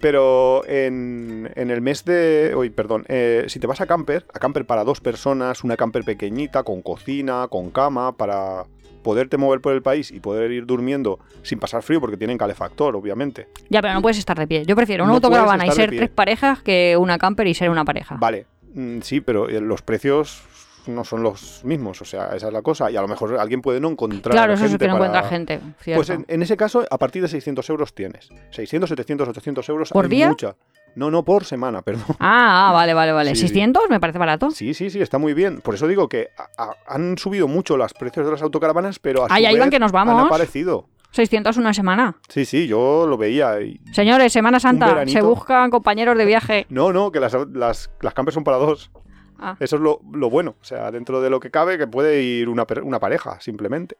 [0.00, 2.52] Pero en, en el mes de...
[2.56, 3.04] Uy, perdón.
[3.08, 6.82] eh, si te vas a camper, a camper para dos personas, una camper pequeñita, con
[6.82, 8.64] cocina, con cama, para
[9.04, 12.96] poderte mover por el país y poder ir durmiendo sin pasar frío, porque tienen calefactor,
[12.96, 13.46] obviamente.
[13.70, 14.64] Ya, pero no puedes estar de pie.
[14.66, 17.84] Yo prefiero una No autocaravana y ser tres parejas que una camper y ser una
[17.84, 18.16] pareja.
[18.18, 20.42] Vale, mm, sí, pero eh, los precios
[20.86, 22.90] no son los mismos, o sea, esa es la cosa.
[22.90, 25.06] Y a lo mejor alguien puede no encontrar claro, eso es gente que no para-
[25.06, 25.60] encuentra gente.
[25.80, 25.98] cierto.
[25.98, 28.28] Pues en, en ese caso, a partir de 600 euros tienes.
[28.50, 29.90] 600, 700, 800 euros.
[29.90, 30.28] ¿Por día?
[30.28, 30.56] Mucha.
[30.96, 32.04] No, no, por semana, perdón.
[32.20, 33.34] Ah, ah, vale, vale, vale.
[33.34, 33.46] Sí.
[33.48, 33.88] ¿600?
[33.90, 34.50] Me parece barato.
[34.50, 35.60] Sí, sí, sí, está muy bien.
[35.60, 39.22] Por eso digo que a- a- han subido mucho los precios de las autocaravanas, pero
[39.24, 40.26] a Ahí, su ahí van vez que nos han vamos.
[40.26, 40.88] aparecido.
[41.10, 42.16] 600 una semana.
[42.28, 43.60] Sí, sí, yo lo veía.
[43.60, 46.66] y- Señores, Semana Santa, se buscan compañeros de viaje.
[46.70, 48.90] No, no, que las, las, las campers son para dos.
[49.38, 49.56] Ah.
[49.60, 50.56] Eso es lo, lo bueno.
[50.60, 53.96] O sea, dentro de lo que cabe, que puede ir una, una pareja, simplemente.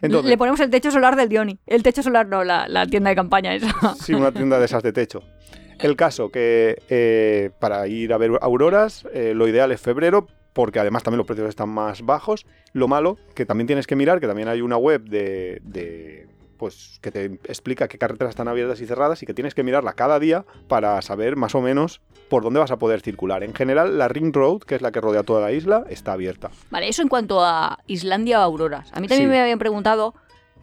[0.00, 1.58] Entonces, Le ponemos el techo solar del Dioni.
[1.66, 3.94] El techo solar no, la, la tienda de campaña esa.
[3.96, 5.22] Sí, una tienda de esas de techo.
[5.78, 10.80] El caso que eh, para ir a ver auroras, eh, lo ideal es febrero, porque
[10.80, 12.46] además también los precios están más bajos.
[12.72, 16.98] Lo malo, que también tienes que mirar, que también hay una web de, de pues
[17.00, 20.18] que te explica qué carreteras están abiertas y cerradas y que tienes que mirarla cada
[20.18, 23.44] día para saber más o menos por dónde vas a poder circular.
[23.44, 26.50] En general, la Ring Road, que es la que rodea toda la isla, está abierta.
[26.70, 28.90] Vale, eso en cuanto a Islandia o auroras.
[28.92, 29.32] A mí también Sí.
[29.32, 30.14] me habían preguntado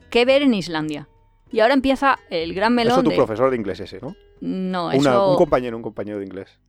[0.09, 1.07] qué ver en Islandia.
[1.51, 3.15] Y ahora empieza el gran melón Eso tu de...
[3.15, 4.13] profesor de inglés ese, ¿no?
[4.41, 5.31] No, Una- eso...
[5.31, 6.59] un compañero, un compañero de inglés.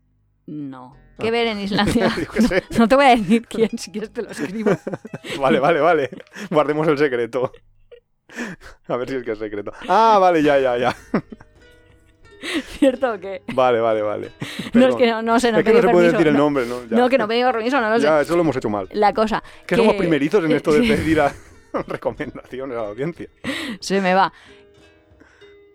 [0.46, 0.96] No.
[1.18, 1.30] ¿Qué Ah.
[1.32, 2.12] ver en Islandia?
[2.32, 4.70] Qué no te voy a decir quién, si quieres te lo escribo.
[5.40, 6.10] Vale, vale, vale.
[6.50, 7.52] Guardemos el secreto.
[8.88, 9.72] A ver si es que es secreto.
[9.88, 10.96] Ah, vale, ya, ya, ya.
[12.78, 13.42] ¿Cierto o qué?
[13.54, 14.30] Vale, vale, vale.
[14.74, 16.40] No, es que no, no sé, no Es que no se puede decir el no.
[16.40, 16.84] nombre, ¿no?
[16.84, 16.96] Ya.
[16.96, 18.02] No, que no pedí permiso, no lo sé.
[18.04, 18.88] Ya, eso lo hemos hecho mal.
[18.92, 19.42] La cosa.
[19.66, 21.32] Que somos primerizos en esto de pedir a-
[21.88, 23.28] recomendaciones a la audiencia.
[23.80, 24.32] Se me va.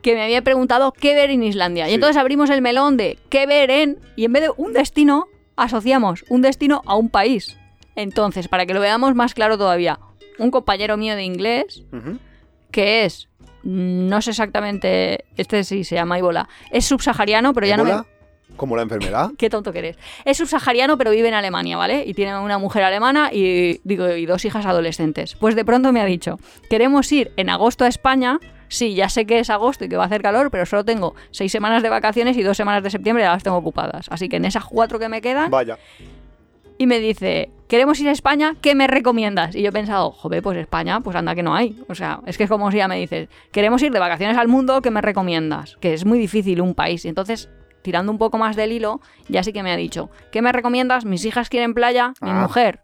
[0.02, 1.90] Que me había preguntado qué ver en Islandia.
[1.90, 4.00] Y entonces abrimos el melón de qué ver en.
[4.16, 7.58] Y en vez de un destino, asociamos un destino a un país.
[7.96, 10.00] Entonces, para que lo veamos más claro todavía,
[10.40, 11.84] un compañero mío de inglés,
[12.72, 13.28] que es.
[13.64, 15.26] No sé exactamente.
[15.38, 16.50] Este sí se llama Ibola.
[16.72, 17.94] Es subsahariano, pero ya no me.
[18.56, 19.32] ¿Como la enfermedad?
[19.38, 19.98] Qué tonto que eres.
[20.26, 22.04] Es subsahariano, pero vive en Alemania, ¿vale?
[22.06, 25.36] Y tiene una mujer alemana y, digo, y dos hijas adolescentes.
[25.36, 28.40] Pues de pronto me ha dicho, queremos ir en agosto a España.
[28.72, 31.14] Sí, ya sé que es agosto y que va a hacer calor, pero solo tengo
[31.32, 34.06] seis semanas de vacaciones y dos semanas de septiembre ya las tengo ocupadas.
[34.10, 35.78] Así que en esas cuatro que me quedan, Vaya.
[36.78, 39.56] y me dice, queremos ir a España, ¿qué me recomiendas?
[39.56, 41.78] Y yo he pensado, joder, pues España, pues anda que no hay.
[41.90, 44.48] O sea, es que es como si ya me dices, queremos ir de vacaciones al
[44.48, 45.76] mundo, ¿qué me recomiendas?
[45.82, 47.04] Que es muy difícil un país.
[47.04, 47.50] Y entonces,
[47.82, 51.04] tirando un poco más del hilo, ya sí que me ha dicho, ¿qué me recomiendas?
[51.04, 52.36] Mis hijas quieren playa, mi Ah.
[52.42, 52.80] mujer.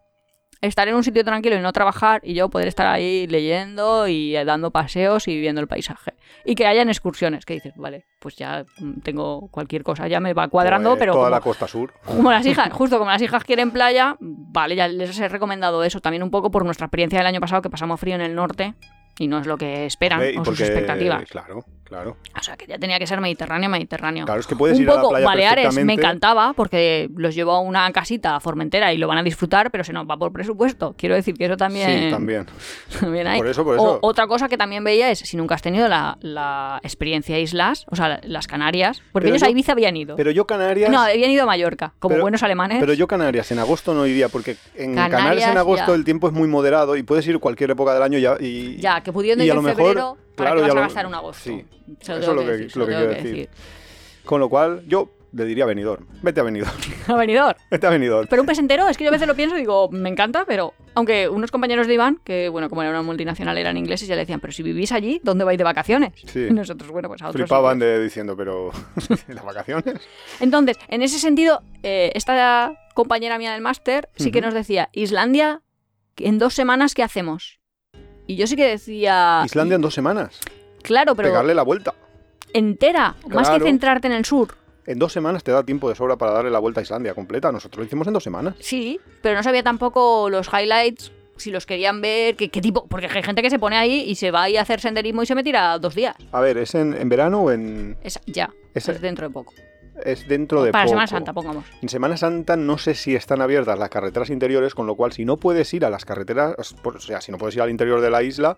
[0.62, 4.36] Estar en un sitio tranquilo y no trabajar y yo poder estar ahí leyendo y
[4.36, 6.13] eh, dando paseos y viendo el paisaje.
[6.46, 10.34] Y que hayan excursiones, que dices, vale, pues ya mm, tengo cualquier cosa, ya me
[10.34, 11.93] va cuadrando, Pues, pero Toda como- la costa sur.
[12.06, 16.00] como las hijas, justo como las hijas quieren playa, vale, ya les he recomendado eso.
[16.02, 18.74] También un poco por nuestra experiencia del año pasado que pasamos frío en el norte
[19.20, 21.30] y no es lo que esperan o sus expectativas.
[21.30, 22.17] Claro, claro.
[22.38, 24.26] O sea, que ya tenía que ser Mediterráneo, Mediterráneo.
[24.26, 27.34] Claro, es que puedes un ir a la poco playa Baleares me encantaba porque los
[27.36, 30.17] llevo a una casita a Formentera y lo van a disfrutar, pero se nos va
[30.17, 30.95] por presupuesto.
[30.97, 32.45] Quiero decir que eso también, Sí, también.
[33.00, 33.39] también hay.
[33.39, 34.00] Por eso, por O- eso.
[34.02, 37.95] otra cosa que también veía es si nunca has tenido la, la experiencia islas, o
[37.95, 40.15] sea, la- las Canarias, porque Pero ellos yo- a Ibiza habían ido.
[40.15, 40.89] Pero yo Canarias...
[40.91, 42.80] no, habían ido a Mallorca, como Pero- buenos alemanes.
[42.80, 45.95] Pero yo Canarias en agosto no iría porque en Canarias, Canarias, en agosto ya.
[45.95, 49.02] el tiempo es muy moderado y puedes ir cualquier época del año ya y Ya,
[49.02, 51.08] que pudiendo y ir a en lo mejor, febrero, ¿para claro, qué vas a gastar
[51.08, 51.43] un agosto?
[51.43, 51.65] sí.
[52.02, 53.50] Se lo Eso es lo que decir, lo quiero decir.
[54.23, 56.06] con lo cual yo le diría a Benidorm.
[56.21, 56.73] Vete a Benidorm.
[57.08, 57.58] A venidor.
[57.69, 58.28] Vete a Benidorm.
[58.30, 60.73] Pero un presentero, es que yo a veces lo pienso y digo, me encanta, pero
[60.95, 64.21] aunque unos compañeros de Iván, que bueno, como era una multinacional, eran ingleses, ya le
[64.21, 66.13] decían, pero si vivís allí, ¿dónde vais de vacaciones?
[66.26, 66.47] Sí.
[66.50, 68.71] Y nosotros, bueno, pues a otros Flipaban de diciendo, pero
[69.28, 69.95] las vacaciones.
[70.39, 75.62] Entonces, en ese sentido, eh, esta compañera mía del máster sí que nos decía, Islandia,
[76.17, 77.57] en dos semanas, ¿qué hacemos?
[78.28, 79.42] Y yo sí que decía...
[79.46, 80.40] Islandia en dos semanas.
[80.84, 81.94] Claro, pero Pegarle la vuelta.
[82.54, 84.54] entera, más que centrarte en el sur.
[84.86, 87.52] En dos semanas te da tiempo de sobra para darle la vuelta a Islandia completa.
[87.52, 88.56] Nosotros lo hicimos en dos semanas.
[88.60, 92.86] Sí, pero no sabía tampoco los highlights, si los querían ver, qué, qué tipo.
[92.88, 95.26] Porque hay gente que se pone ahí y se va ahí a hacer senderismo y
[95.26, 96.16] se me tira dos días.
[96.32, 97.98] A ver, ¿es en, en verano o en...?
[98.02, 99.54] Es ya, Es, es dentro de poco.
[100.06, 100.92] Es dentro de Para poco.
[100.92, 101.66] Semana Santa, pongamos.
[101.82, 105.26] En Semana Santa no sé si están abiertas las carreteras interiores, con lo cual si
[105.26, 108.02] no puedes ir a las carreteras, por- o sea, si no puedes ir al interior
[108.02, 108.58] de la isla,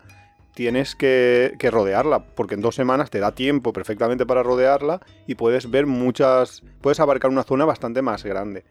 [0.54, 5.36] tienes que, que rodearla, porque en dos semanas te da tiempo perfectamente para rodearla y
[5.36, 8.66] puedes ver muchas, puedes abarcar una zona bastante más grande.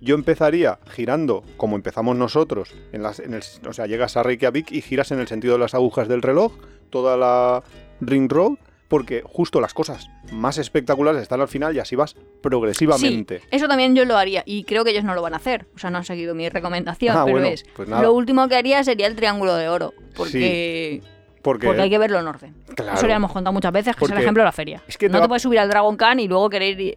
[0.00, 4.72] Yo empezaría girando como empezamos nosotros, en las, en el- o sea, llegas a Reykjavik
[4.72, 6.52] y giras en el sentido de las agujas del reloj,
[6.90, 7.62] toda la
[8.00, 8.54] Ring Road,
[8.88, 13.40] porque justo las cosas más espectaculares están al final y así vas progresivamente.
[13.40, 15.66] Sí, eso también yo lo haría y creo que ellos no lo van a hacer.
[15.74, 17.64] O sea, no han seguido mi recomendación, Ah, pero bueno, es.
[17.76, 17.88] pues.
[17.88, 19.92] Lo último que haría sería el Triángulo de Oro.
[20.16, 21.02] Porque,
[21.42, 22.54] Porque, porque hay que verlo en orden.
[22.74, 24.82] claro, Eso le hemos contado muchas veces, que es el ejemplo de la feria.
[24.88, 26.94] es que te no va- te puedes subir al Dragon Khan y luego querer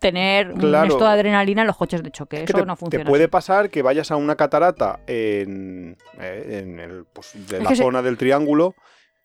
[0.00, 2.36] tener un esto de adrenalina en los coches de choque.
[2.38, 3.04] es que Eso te, no te funciona.
[3.10, 3.30] puede así.
[3.30, 8.00] pasar que vayas a una catarata en, eh, en el, pues, de la se- zona
[8.02, 8.74] del triángulo,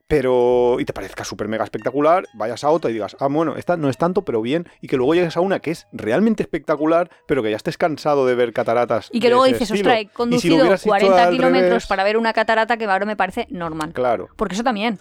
[0.08, 3.76] pero y te parezca súper mega espectacular, vayas a otra y digas, ah, bueno, esta
[3.78, 7.10] no es tanto, pero bien, y que luego llegues a una que es realmente espectacular,
[7.28, 9.10] pero que ya estés cansado de ver cataratas.
[9.12, 9.80] Y que luego dices, estilo.
[9.90, 12.86] ostras, he si conducido hubieras hecho 40 al kilómetros revés, para ver una catarata que
[12.86, 13.92] ahora me parece normal.
[13.94, 14.98] Claro, Porque eso también.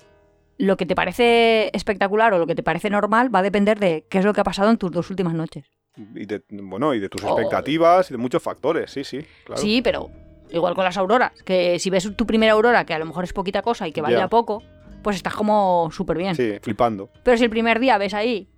[0.59, 4.07] Lo que te parece espectacular o lo que te parece normal va a depender de
[4.09, 5.66] qué es lo que ha pasado en tus dos últimas noches.
[6.14, 7.29] y de, bueno, y de tus Oh.
[7.29, 9.61] expectativas y de muchos factores, sí, sí, claro.
[9.62, 10.11] Sí, pero
[10.51, 11.33] igual con las auroras.
[11.45, 14.03] Que si ves tu primera aurora, que a lo mejor es poquita cosa y que
[14.09, 14.29] Ya.
[14.29, 14.62] poco,
[15.03, 16.35] pues estás como súper bien.
[16.35, 17.09] Sí, flipando.
[17.23, 18.49] Pero si el primer día ves ahí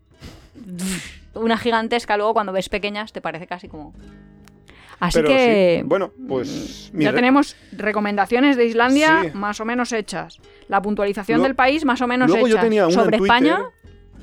[1.35, 3.95] una gigantesca, luego cuando ves pequeñas te parece casi como...
[5.01, 9.31] Así Pero que sí, bueno, pues mi ya re- tenemos recomendaciones de Islandia Sí.
[9.33, 10.41] más o menos hechas.
[10.67, 12.63] La puntualización Lo- del país más o menos luego yo hecha.
[12.65, 13.61] tenía una en Sobre España,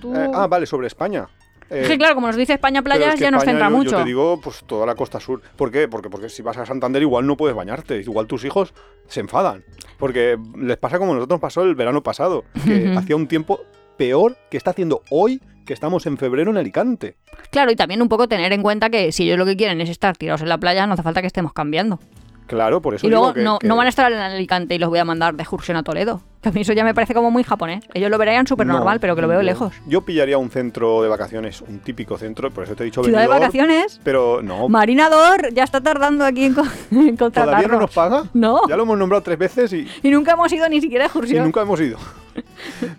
[0.01, 0.13] tú...
[0.13, 1.29] Eh, ah, vale, sobre España.
[1.69, 3.69] Eh, Es que claro, como nos dice España playas, es que ya nos España, centra
[3.69, 3.91] yo- mucho.
[3.91, 5.41] Yo te digo, pues toda la costa sur.
[5.55, 5.87] ¿Por qué?
[5.87, 8.01] Porque, porque si vas a Santander igual no puedes bañarte.
[8.01, 8.73] Igual tus hijos
[9.07, 9.63] se enfadan.
[9.97, 12.43] Porque les pasa como nosotros pasó el verano pasado.
[12.65, 13.61] Que hacía un tiempo
[13.97, 17.15] peor que está haciendo hoy que estamos en febrero en Alicante.
[17.49, 19.89] Claro, y también un poco tener en cuenta que si ellos lo que quieren es
[19.89, 21.99] estar tirados en la playa, no hace falta que estemos cambiando.
[22.45, 24.75] Claro, por eso y luego digo que- no, que- no van a estar en Alicante
[24.75, 26.21] y los voy a mandar de excursión a Toledo.
[26.45, 27.83] Que a mí eso ya me parece como muy japonés.
[27.95, 29.73] Ellos lo verían súper No, normal, pero que lo veo lejos.
[29.87, 33.21] Yo pillaría un centro de vacaciones, un típico centro, por eso te he dicho Ciudad
[33.21, 33.99] de vacaciones.
[34.03, 37.45] Pero no, Marinador ya está tardando aquí en, co- en contratarnos.
[37.61, 38.25] todavía no nos paga.
[38.35, 38.61] No.
[38.69, 41.09] Ya lo hemos nombrado tres veces y, Y nunca hemos ido ni siquiera a y
[41.09, 41.43] excursión.
[41.45, 41.97] nunca hemos ido.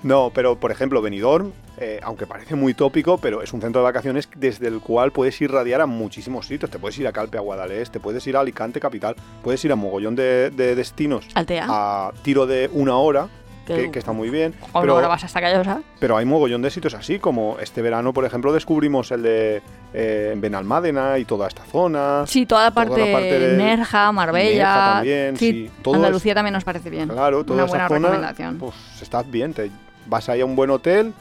[0.03, 3.85] No, pero por ejemplo, Benidorm, eh, aunque parece muy tópico, pero es un centro de
[3.85, 6.71] vacaciones desde el cual puedes irradiar a muchísimos sitios.
[6.71, 9.73] Te puedes ir a Calpe, a Guadalest, te puedes ir a Alicante capital, puedes ir
[9.73, 11.67] a mogollón de, de destinos Altea.
[11.69, 13.29] a tiro de una hora,
[13.67, 14.55] Que- está muy bien.
[14.73, 15.83] o pero- no grabas hasta Callosa.
[15.99, 19.61] Pero hay mogollón de sitios así, como este verano, por ejemplo, descubrimos el de
[19.93, 22.25] eh, en Benalmádena y toda esta zona.
[22.27, 24.55] Sí, toda la Toda parte, la parte de- Nerja, Marbella.
[24.69, 27.09] Nerja también, sí, todo Andalucía también nos parece bien.
[27.09, 28.59] Claro, toda Una esa buena zona, recomendación.
[28.59, 29.71] pues estás bien, te
[30.07, 31.13] vas ahí a un buen hotel,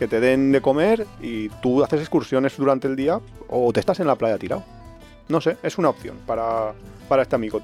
[0.00, 4.00] que te den de comer y tú haces excursiones durante el día o te estás
[4.00, 4.62] en la playa tirado.
[5.28, 6.72] No sé, es una opción para,
[7.06, 7.60] para este amigo.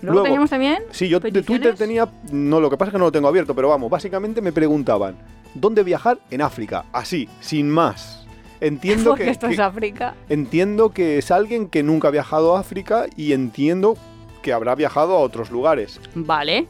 [0.00, 0.78] Luego, luego- teníamos también.
[0.90, 1.42] Sí, yo de.
[1.42, 4.40] Twitter tenía, no, lo que pasa es que no lo tengo abierto, pero vamos, básicamente
[4.40, 5.16] me preguntaban,
[5.54, 6.86] ¿dónde viajar en África?
[6.94, 8.26] Así, sin más.
[8.62, 10.14] Entiendo Porque que, esto que- es África.
[10.30, 13.98] entiendo que es alguien que nunca ha viajado a África y entiendo
[14.42, 16.00] que habrá viajado a otros lugares.
[16.14, 16.66] Vale.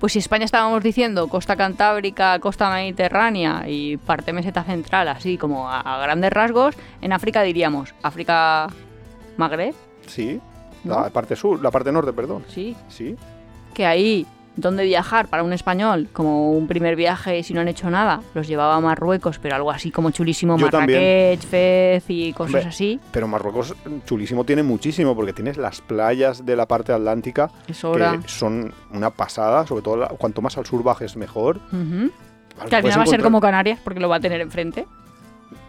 [0.00, 5.68] Pues si España estábamos diciendo costa cantábrica, costa mediterránea y parte meseta central, así como
[5.68, 8.66] a, a grandes rasgos, en África diríamos África
[9.36, 9.74] Magreb,
[10.06, 10.40] Sí,
[10.84, 11.02] ¿no?
[11.02, 12.44] la parte sur, la parte norte, perdón.
[12.48, 12.74] Sí.
[12.88, 13.14] Sí,
[13.74, 17.88] Que ahí, donde viajar para un español, como un primer viaje si no han hecho
[17.88, 20.66] nada, los llevaba a Marruecos, pero algo así como chulísimo, Yo.
[20.66, 23.00] Marrakech, Fez y cosas Hombre, así.
[23.12, 28.18] pero Marruecos chulísimo tiene muchísimo porque tienes las playas de la parte atlántica Es que
[28.28, 31.60] son una pasada, sobre todo la- cuanto más al sur bajes mejor.
[32.68, 34.86] Que al final va a ser como Canarias, porque lo va a tener enfrente.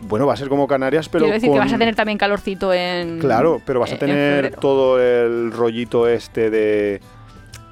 [0.01, 2.73] Bueno, va a ser como Canarias, pero Quiero decir que vas a tener también calorcito
[2.73, 3.19] en.
[3.19, 6.99] Claro, pero vas a en tener todo el rollito este de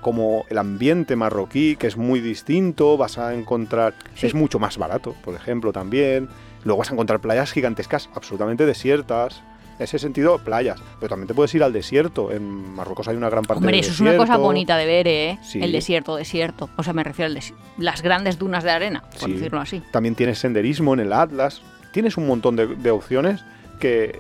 [0.02, 4.28] como el ambiente marroquí, que es muy distinto, vas a encontrar, Sí.
[4.28, 6.30] es mucho más barato, por ejemplo, también.
[6.64, 9.42] Luego vas a encontrar playas gigantescas, absolutamente desiertas.
[9.78, 10.78] En ese sentido, playas.
[11.00, 12.34] Pero también te puedes ir al desierto.
[12.34, 15.40] En Marruecos hay una gran parte Hombre, eso es una cosa bonita de ver, ¿eh?
[15.42, 15.62] Sí.
[15.62, 16.70] El desierto, desierto.
[16.76, 19.36] O sea, me refiero al desi- las grandes dunas de arena, por Sí.
[19.36, 19.82] decirlo así.
[19.92, 21.62] También tienes senderismo en el Atlas.
[21.94, 23.42] Tienes un montón de, de opciones
[23.80, 24.20] que,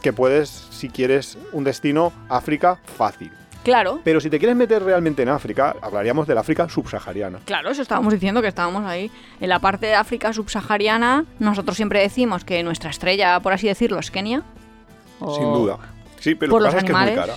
[0.00, 3.30] que puedes, si quieres un destino, África, fácil.
[3.64, 7.38] Claro, Pero si te quieres meter realmente en África, hablaríamos del África subsahariana.
[7.44, 9.10] claro, eso estábamos diciendo que estábamos ahí.
[9.40, 13.98] En la parte de África subsahariana, nosotros siempre decimos que nuestra estrella, por así decirlo,
[13.98, 14.42] es Kenia.
[15.18, 15.78] O- Sin duda.
[16.20, 17.34] Sí, pero Por lo que pasa es que es muy cara.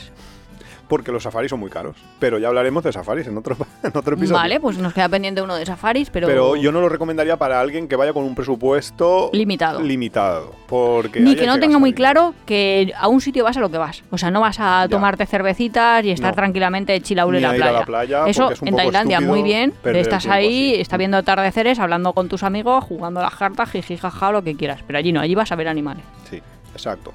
[0.87, 1.97] Porque los safaris son muy caros.
[2.19, 4.37] Pero ya hablaremos de safaris en otro, en otro episodio.
[4.37, 7.59] Vale, pues nos queda pendiente uno de safaris, pero, Pero yo no lo recomendaría para
[7.59, 9.81] alguien que vaya con un presupuesto limitado.
[9.81, 10.55] limitado.
[10.67, 13.77] Porque Ni que no tenga muy claro que a un sitio vas a lo que
[13.77, 14.03] vas.
[14.11, 14.87] O sea, no vas a Ya.
[14.89, 16.35] tomarte cervecitas y estar No.
[16.35, 17.79] tranquilamente chilaure en la a ir a playa.
[17.79, 19.73] la playa, Eso es un en poco Tailandia muy bien.
[19.83, 20.81] Estás ahí, así.
[20.81, 24.55] estás viendo atardeceres, hablando con tus amigos, jugando a las cartas, jiji, jaja, lo que
[24.55, 24.81] quieras.
[24.87, 26.03] Pero allí no, allí vas a ver animales.
[26.29, 26.41] Sí,
[26.73, 27.13] exacto.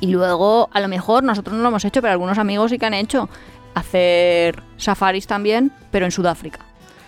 [0.00, 2.86] Y luego, a lo mejor, nosotros no lo hemos hecho, pero algunos amigos sí que
[2.86, 3.28] han hecho
[3.74, 6.60] hacer safaris también, pero en Sudáfrica.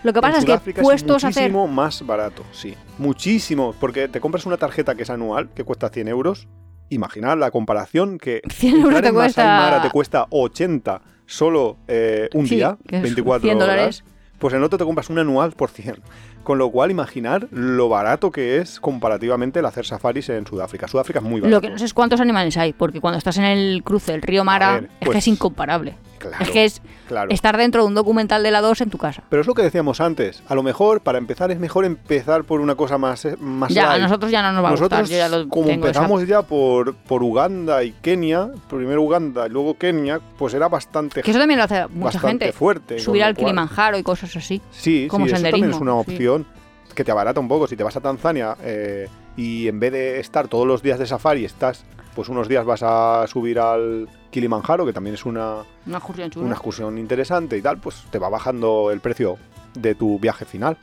[0.05, 1.45] Lo que pasa En es que puestos a hacer...
[1.51, 2.75] muchísimo más barato, sí.
[2.99, 3.75] Muchísimo.
[3.81, 6.47] Porque te compras una tarjeta que es anual, que cuesta 100 euros.
[6.89, 12.29] Imaginad la comparación que 100 euros te en cuesta- Mara te cuesta 80 solo eh,
[12.33, 14.05] un Sí, día, que es 24 100 horas.
[14.39, 15.97] Pues en otro te compras un anual por 100.
[16.45, 20.89] Con lo cual, imaginar lo barato que es comparativamente el hacer safaris en Sudáfrica.
[20.89, 21.57] Sudáfrica es muy barato.
[21.57, 24.23] Lo que no sé es cuántos animales hay, porque cuando estás en el cruce del
[24.23, 25.97] río Mara, ver, es que pues- es incomparable.
[26.19, 27.31] Claro, es que es claro.
[27.31, 29.23] estar dentro de un documental de la 2 en tu casa.
[29.29, 30.43] Pero es lo que decíamos antes.
[30.49, 33.93] A lo mejor, para empezar, es mejor empezar por una cosa más, eh, más Ya,
[33.93, 35.17] a nosotros ya no nos va a Nosotros, gustar.
[35.17, 39.47] Yo ya lo como tengo esa- empezamos ya por, por Uganda y Kenia, primero Uganda
[39.47, 42.53] y luego Kenia, pues era bastante, Que eso también lo hace mucha gente.
[42.53, 42.99] fuerte.
[42.99, 44.61] Subir al Kilimanjaro y cosas así.
[44.71, 46.11] Sí, como sí, eso también es senderismo, una sí.
[46.13, 46.47] opción
[46.95, 47.67] que te abarata un poco.
[47.69, 51.07] Si te vas a Tanzania eh, y en vez de estar todos los días de
[51.07, 51.85] safari, estás,
[52.19, 56.47] pues unos días vas a subir al Kilimanjaro, que también es una, Una excursión chula.
[56.47, 59.39] una excursión interesante y tal, pues te va bajando el precio
[59.75, 60.77] de tu viaje final.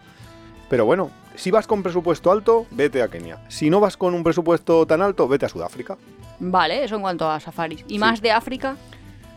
[0.69, 3.39] Pero bueno, si vas con presupuesto alto, vete a Kenia.
[3.49, 5.97] Si no vas con un presupuesto tan alto, vete a Sudáfrica.
[6.39, 7.83] Vale, eso en cuanto a safaris.
[7.89, 7.99] ¿Y Sí.
[7.99, 8.77] más de África?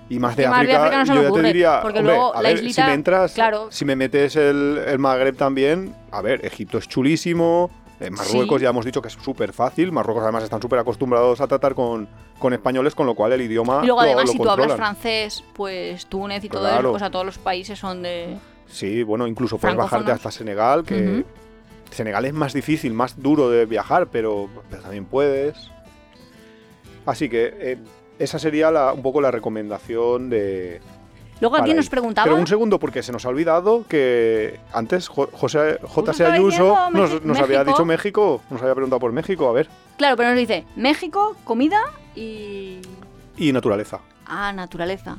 [0.09, 1.81] Y más de Y más de África, no se me yo ya te ocurre, diría,
[1.83, 3.67] porque hombre, luego a la ver, islita- si me entras, claro.
[3.73, 8.63] si me metes el, el Magreb también, a ver, Egipto es chulísimo, eh, Marruecos Sí.
[8.65, 12.09] ya hemos dicho que es súper fácil, Marruecos además están súper acostumbrados a tratar con,
[12.39, 14.75] con españoles, con lo cual el idioma Y luego lo- además lo si tú hablas
[14.75, 16.81] francés, pues Túnez y todo Claro.
[16.91, 18.37] eso, o sea, todos los países son de...
[18.67, 21.25] Sí, bueno, incluso puedes bajarte hasta Senegal, que.
[21.91, 25.57] Senegal es más difícil, más duro de viajar, pero, pero también puedes.
[27.07, 27.79] Así que eh,
[28.19, 30.81] esa sería la- un poco la recomendación de...
[31.41, 32.25] Luego alguien nos preguntaba...
[32.27, 36.27] Pero un segundo, porque se nos ha olvidado que antes Jo- José J.C.
[36.27, 40.39] Ayuso nos, había dicho México, nos había preguntado por México, a ver, Claro, pero nos
[40.39, 41.81] dice México, comida
[42.15, 42.79] y...
[43.37, 44.01] y naturaleza.
[44.27, 45.19] Ah, naturaleza.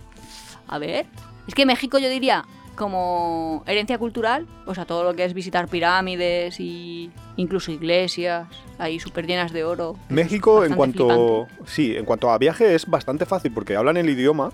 [0.67, 1.05] A ver.
[1.47, 5.67] Es que México yo diría como herencia cultural, o sea, todo lo que es visitar
[5.67, 9.97] pirámides y incluso iglesias, ahí súper llenas de oro.
[10.07, 14.51] México, en cuanto, sí, en cuanto a viaje es bastante fácil porque hablan el idioma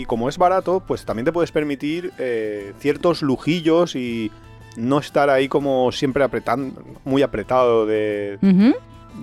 [0.00, 4.30] y como es barato, pues también te puedes permitir eh, ciertos lujillos y
[4.76, 8.38] no estar ahí como siempre apretando, muy apretado de,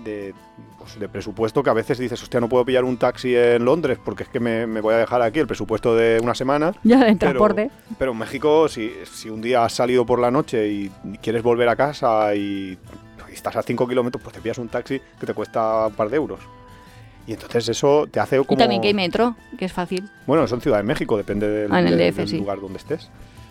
[0.03, 0.33] de,
[0.77, 3.97] pues, de presupuesto que a veces dices, hostia, no puedo pillar un taxi en Londres
[4.03, 6.73] porque es que me, me voy a dejar aquí el presupuesto de una semana.
[6.83, 7.71] Ya en Pero- transporte.
[7.97, 11.67] Pero en México, si, si un día has salido por la noche y quieres volver
[11.69, 12.77] a casa y,
[13.29, 16.09] y estás a 5 kilómetros, pues te pillas un taxi que te cuesta un par
[16.09, 16.39] de euros.
[17.27, 18.53] Y entonces eso te hace como...
[18.53, 20.09] Y también que hay metro, que es fácil.
[20.25, 22.37] Bueno, eso en Ciudad de México, depende del, Ah, en el del- DF, del sí.
[22.37, 23.09] lugar donde estés.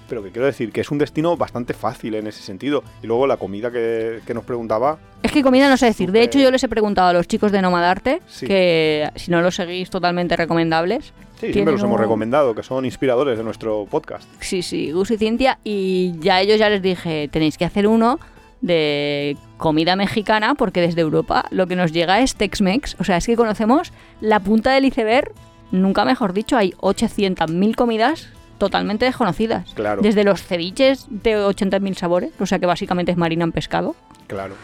[0.09, 2.83] Pero que quiero decir que es un destino bastante fácil en ese sentido.
[3.02, 6.11] Y luego la comida que, que nos preguntaba, Es que comida no sé decir.
[6.12, 8.46] De hecho, yo les he preguntado a los chicos de Nomadarte Sí.
[8.46, 11.12] que si no los seguís totalmente recomendables.
[11.38, 14.26] sí, siempre los hemos un- recomendado, que son inspiradores de nuestro podcast.
[14.40, 15.59] Sí, sí, Gus y Cintia.
[15.62, 18.18] Y ya ellos ya les dije, tenéis que hacer uno
[18.60, 22.96] de comida mexicana porque desde Europa lo que nos llega es Tex-Mex.
[22.98, 25.32] O sea, es que conocemos la punta del iceberg,
[25.70, 29.72] nunca mejor dicho, hay 800.000 comidas totalmente desconocidas.
[29.74, 30.02] Claro.
[30.02, 33.94] Desde los ceviches de 80.000 sabores, o sea que básicamente es marina en pescado,
[34.26, 34.54] Claro.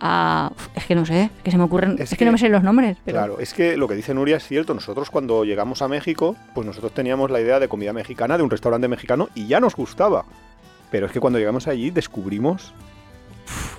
[0.00, 0.50] a...
[0.74, 1.96] Es que no sé, que se me ocurren...
[1.98, 2.96] Es Es, que, no me sé los nombres.
[3.04, 3.18] Pero...
[3.18, 4.74] Claro, es que lo que dice Nuria es cierto.
[4.74, 8.50] Nosotros cuando llegamos a México, pues nosotros teníamos la idea de comida mexicana, de un
[8.50, 10.24] restaurante mexicano, y ya nos gustaba.
[10.90, 12.72] Pero es que cuando llegamos allí descubrimos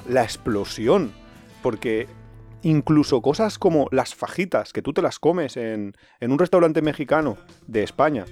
[0.07, 1.11] la explosión.
[1.61, 2.07] Porque
[2.61, 7.37] incluso cosas como las fajitas, que tú te las comes en, en un restaurante mexicano
[7.67, 8.25] de España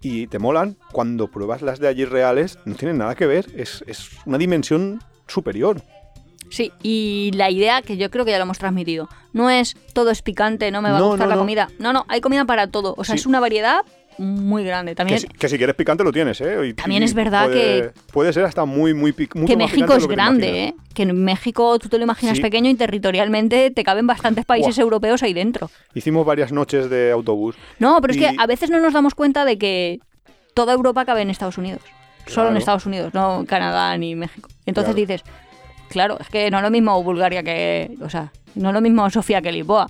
[0.00, 3.46] y te molan, cuando pruebas las de allí reales, no tienen nada que ver.
[3.56, 5.82] Es, es una dimensión superior.
[6.50, 10.10] Sí, y la idea que yo creo que ya lo hemos transmitido, no es todo
[10.10, 11.40] es picante, no me va a gustar no, la no.
[11.40, 11.68] comida.
[11.78, 12.94] No, no, hay comida para todo.
[12.98, 13.20] O sea, Sí.
[13.20, 13.80] es una variedad
[14.18, 14.92] muy grande.
[14.92, 16.56] Que También si, que si quieres picante lo tienes, ¿eh?
[16.68, 19.74] Y- También y es verdad puede, Puede ser hasta muy, muy pic- mucho que México
[19.86, 20.64] picante es que grande.
[20.64, 20.74] ¿eh?
[20.94, 22.42] Que en México tú te lo imaginas Sí.
[22.42, 25.70] pequeño y territorialmente te caben bastantes países europeos ahí dentro.
[25.94, 27.56] Hicimos varias noches de autobús.
[27.78, 29.98] No, pero es que a veces no nos damos cuenta de que
[30.54, 31.82] toda Europa cabe en Estados Unidos.
[32.26, 32.56] Solo en.
[32.56, 34.48] Estados Unidos, no Canadá ni México.
[34.64, 35.06] Entonces Claro.
[35.06, 35.22] dices,
[35.88, 37.90] claro, es que no es lo mismo Bulgaria que.
[38.00, 39.88] O sea, no es lo mismo Sofía que Lisboa.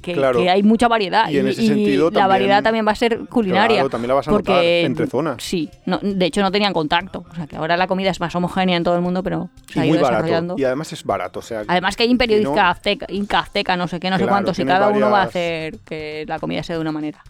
[0.00, 0.40] Que, Claro.
[0.40, 1.28] que hay mucha variedad.
[1.28, 3.76] Y en ese sentido la también- variedad también va a ser culinaria.
[3.76, 5.42] Claro, también la vas a porque, notar entre zonas.
[5.42, 7.24] Sí, no, de hecho no tenían contacto.
[7.30, 9.78] O sea, que ahora la comida es más homogénea en todo el mundo, pero se
[9.78, 10.22] Y ha muy ido barato.
[10.22, 10.54] desarrollando.
[10.58, 11.40] Y además es barato.
[11.40, 14.08] O sea, Además que hay imperio si no- Inca, azteca, Inca, azteca, no sé qué,
[14.10, 16.92] no sé cuántos, y cada uno va a hacer que la comida sea de una
[16.92, 17.22] manera.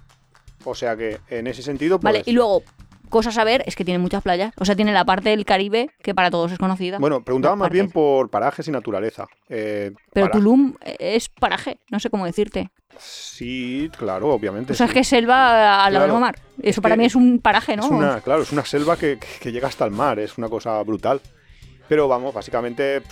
[0.68, 2.62] o sea que en ese sentido, pues, Vale, y luego,
[3.09, 4.53] cosas a ver, es que tiene muchas playas.
[4.59, 6.99] O sea, tiene la parte del Caribe, que para todos es conocida.
[6.99, 9.27] Bueno, preguntaba más bien por parajes y naturaleza.
[9.49, 12.71] Eh, Pero Tulum es paraje, no sé cómo decirte.
[12.99, 14.73] Sí, claro, obviamente.
[14.73, 16.12] O sea, es que es selva al lado Claro.
[16.14, 16.38] del mar.
[16.62, 17.85] Eso Es para mí es un paraje, ¿no?
[17.85, 20.83] Es una, claro, es una selva que, que- llega hasta el mar, es una cosa
[20.83, 21.21] brutal.
[21.88, 23.03] Pero vamos, básicamente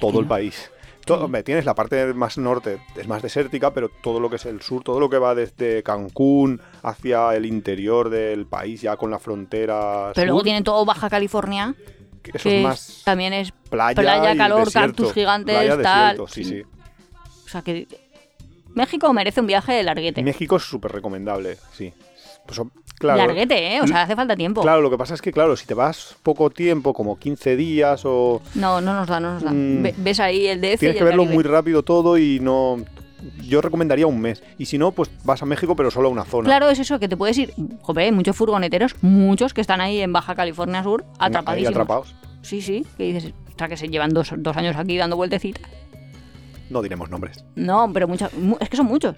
[0.00, 0.70] todo el país.
[1.20, 4.60] Hombre, tienes la parte más norte, es más desértica, pero todo lo que es el
[4.62, 9.18] sur, todo lo que va desde Cancún hacia el interior del país, ya con la
[9.18, 11.74] frontera Pero luego sur, tiene todo Baja California,
[12.22, 13.52] que eso que es es- más también es...
[13.70, 14.88] playa, playa, calor, desierto.
[14.88, 16.44] cactus gigantes, Playa, tal, desierto, sí.
[16.44, 16.62] sí.
[17.44, 17.86] O sea, que
[18.74, 20.22] México merece un viaje de larguete.
[20.22, 21.92] México es súper recomendable, sí.
[22.46, 22.60] Pues,
[22.98, 23.80] claro, Larguete, ¿eh?
[23.80, 24.62] O sea, hace falta tiempo.
[24.62, 28.02] Claro, lo que pasa es que, claro, si te vas poco tiempo, como 15 días
[28.04, 28.42] o...
[28.54, 29.50] No, no nos da, no nos da.
[29.52, 29.82] Mm.
[29.82, 31.34] Ve- Ves ahí el DF y Tienes el que verlo Caribe.
[31.34, 32.78] muy rápido todo y no...
[33.40, 34.42] Yo recomendaría un mes.
[34.58, 36.46] Y si no, pues vas a México, pero solo a una zona.
[36.46, 37.54] Claro, es eso, que te puedes ir.
[37.82, 41.70] Joder, hay muchos furgoneteros, muchos que están ahí en Baja California Sur, Ahí atrapadísimos.
[41.70, 42.16] atrapados.
[42.42, 45.62] Sí, sí, que dices, ostras, que se llevan dos, dos años aquí dando vueltecitas.
[46.68, 47.44] No diremos nombres.
[47.54, 49.14] No, pero muchos, mu- es que son muchos.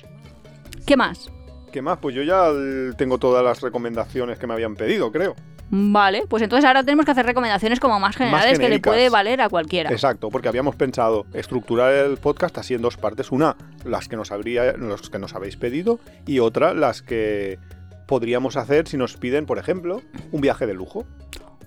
[0.86, 1.30] ¿Qué más?
[1.74, 1.98] ¿Qué más?
[1.98, 2.52] Pues yo ya
[2.96, 5.34] tengo todas las recomendaciones que me habían pedido, creo.
[5.70, 9.40] Vale, pues entonces ahora tenemos que hacer recomendaciones como más generales que le puede valer
[9.40, 9.90] a cualquiera.
[9.90, 13.32] Exacto, porque habíamos pensado estructurar el podcast así en dos partes.
[13.32, 15.98] Una, las que nos habría, los que nos habéis pedido,
[16.28, 17.58] y otra, las que
[18.06, 20.00] podríamos hacer si nos piden, por ejemplo,
[20.30, 21.04] un viaje de lujo.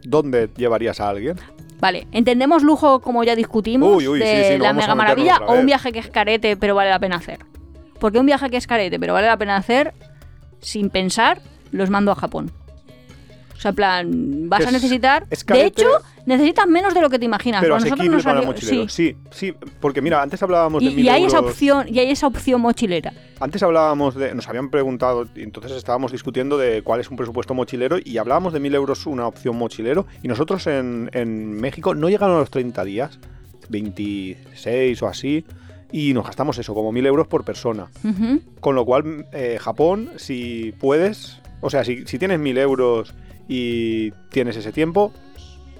[0.03, 1.35] ¿Dónde llevarías a alguien?
[1.81, 5.39] Vale, ¿entendemos lujo como ya discutimos Uy, uy, de sí, sí, no la mega maravilla
[5.45, 7.39] o un viaje que es carete pero vale la pena hacer?
[7.99, 9.93] Porque un viaje que es carete pero vale la pena hacer,
[10.59, 11.41] sin pensar,
[11.71, 12.51] los mando a Japón.
[13.55, 14.11] O sea, en plan,
[14.49, 15.25] vas a es- necesitar...
[15.31, 15.87] es de hecho,
[16.27, 17.61] necesitas menos de lo que te imaginas.
[17.61, 18.85] Pero nosotros nos para sí.
[18.87, 21.53] Sí, sí, porque mira, antes hablábamos de Y, mil y hay esa euros.
[21.53, 23.13] opción, y hay esa opción mochilera.
[23.39, 24.35] Antes hablábamos de.
[24.35, 28.53] Nos habían preguntado, y entonces estábamos discutiendo de cuál es un presupuesto mochilero, y hablábamos
[28.53, 32.51] de mil euros una opción mochilero, y nosotros en, en México no llegaron a los
[32.51, 33.17] 30 días,
[33.69, 35.45] 26 o así,
[35.91, 37.87] y nos gastamos eso, como mil euros por persona.
[38.59, 43.13] Con lo cual, eh, Japón, si puedes, o sea, si, si tienes mil euros
[43.47, 45.11] y tienes ese tiempo,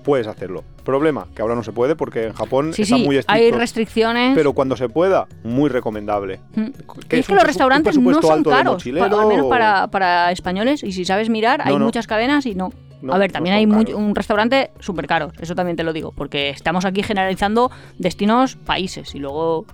[0.04, 0.64] puedes hacerlo.
[0.86, 3.58] Problema, que ahora no se puede porque en Japón Sí, está sí, muy hay estricto.
[3.60, 4.36] restricciones.
[4.36, 6.40] Pero cuando se pueda, muy recomendable.
[6.56, 6.66] Mm.
[7.10, 9.48] ¿Qué Y es es que un los restaurantes un no son caros, para- al menos
[9.48, 10.82] para, para españoles.
[10.84, 12.72] Y si sabes mirar, hay No, muchas cadenas y no.
[13.02, 16.50] No, a ver, también hay un restaurante súper caro, eso también te lo digo, porque
[16.50, 19.66] estamos aquí generalizando destinos, países y luego...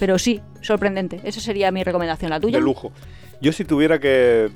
[0.00, 1.20] Pero sí, sorprendente.
[1.22, 2.30] Esa sería mi recomendación.
[2.30, 2.58] ¿La tuya?
[2.58, 2.90] de lujo.
[3.40, 4.50] Yo si tuviera que...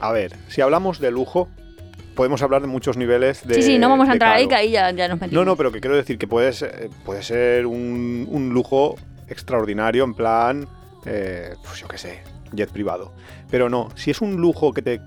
[0.00, 1.48] A ver, si hablamos de lujo,
[2.14, 4.70] podemos hablar de muchos niveles de sí, sí, no vamos a entrar ahí, que ahí
[4.70, 5.32] ya, ya nos metimos.
[5.44, 8.96] No, no, pero que quiero decir que puedes, eh, puede ser un, un lujo
[9.28, 10.68] extraordinario en plan,
[11.06, 12.22] eh, pues yo qué sé,
[12.52, 13.12] jet privado.
[13.50, 15.00] Pero no, si es un lujo que te,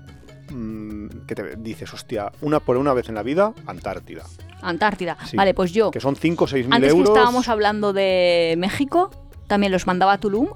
[0.50, 4.24] mm, que te dices, hostia, una por una vez en la vida, Antártida.
[4.62, 5.16] Antártida.
[5.26, 5.36] Sí.
[5.36, 7.10] Vale, pues yo, Que son 5 o 6 mil antes euros.
[7.10, 9.10] que estábamos hablando de México,
[9.48, 10.48] también los mandaba a Tulum,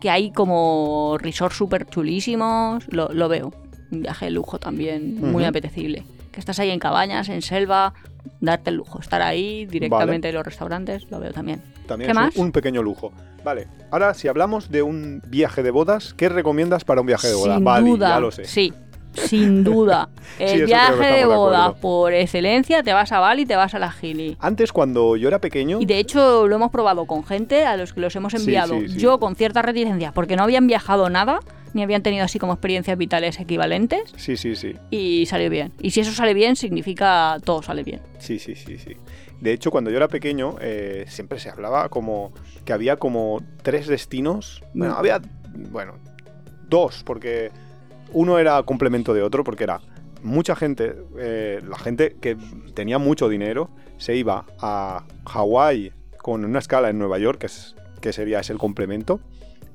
[0.00, 3.52] que hay como resorts súper chulísimos, lo, lo veo.
[3.90, 6.04] Un viaje de lujo también, muy apetecible.
[6.32, 7.94] Que estás ahí en cabañas, en selva,
[8.40, 9.00] darte el lujo.
[9.00, 11.62] Estar ahí directamente en los restaurantes, lo veo también.
[11.86, 12.36] También ¿Qué es más?
[12.36, 13.12] un pequeño lujo.
[13.44, 17.34] Vale, ahora si hablamos de un viaje de bodas, ¿qué recomiendas para un viaje de
[17.34, 17.56] boda?
[17.56, 18.46] Sin Bali, duda, ya lo sé.
[18.46, 18.72] sí,
[19.14, 20.08] sin duda.
[20.38, 23.90] El viaje de boda por excelencia, te vas a Bali y te vas a la
[23.90, 24.36] Gili.
[24.40, 27.92] Antes, cuando yo era pequeño, Y de hecho lo hemos probado con gente a los
[27.92, 28.74] que los hemos enviado.
[28.80, 28.98] sí, sí.
[28.98, 31.40] Yo con cierta reticencia, porque no habían viajado nada,
[31.72, 34.74] ni habían tenido así como experiencias vitales equivalentes, sí, sí, sí.
[34.90, 35.72] y salió bien.
[35.80, 38.00] Y si eso sale bien, significa todo sale bien.
[38.18, 38.96] Sí, sí, sí, sí.
[39.40, 42.32] De hecho, cuando yo era pequeño, eh, siempre se hablaba como
[42.64, 44.62] que había como tres destinos.
[44.72, 44.98] Bueno, Mm.
[44.98, 45.20] había,
[45.70, 45.94] bueno,
[46.68, 47.50] dos, porque
[48.12, 49.80] uno era complemento de otro, porque era
[50.22, 52.36] mucha gente, eh, la gente que
[52.74, 57.76] tenía mucho dinero, se iba a Hawái con una escala en Nueva York, que, es,
[58.00, 59.20] que sería es el complemento,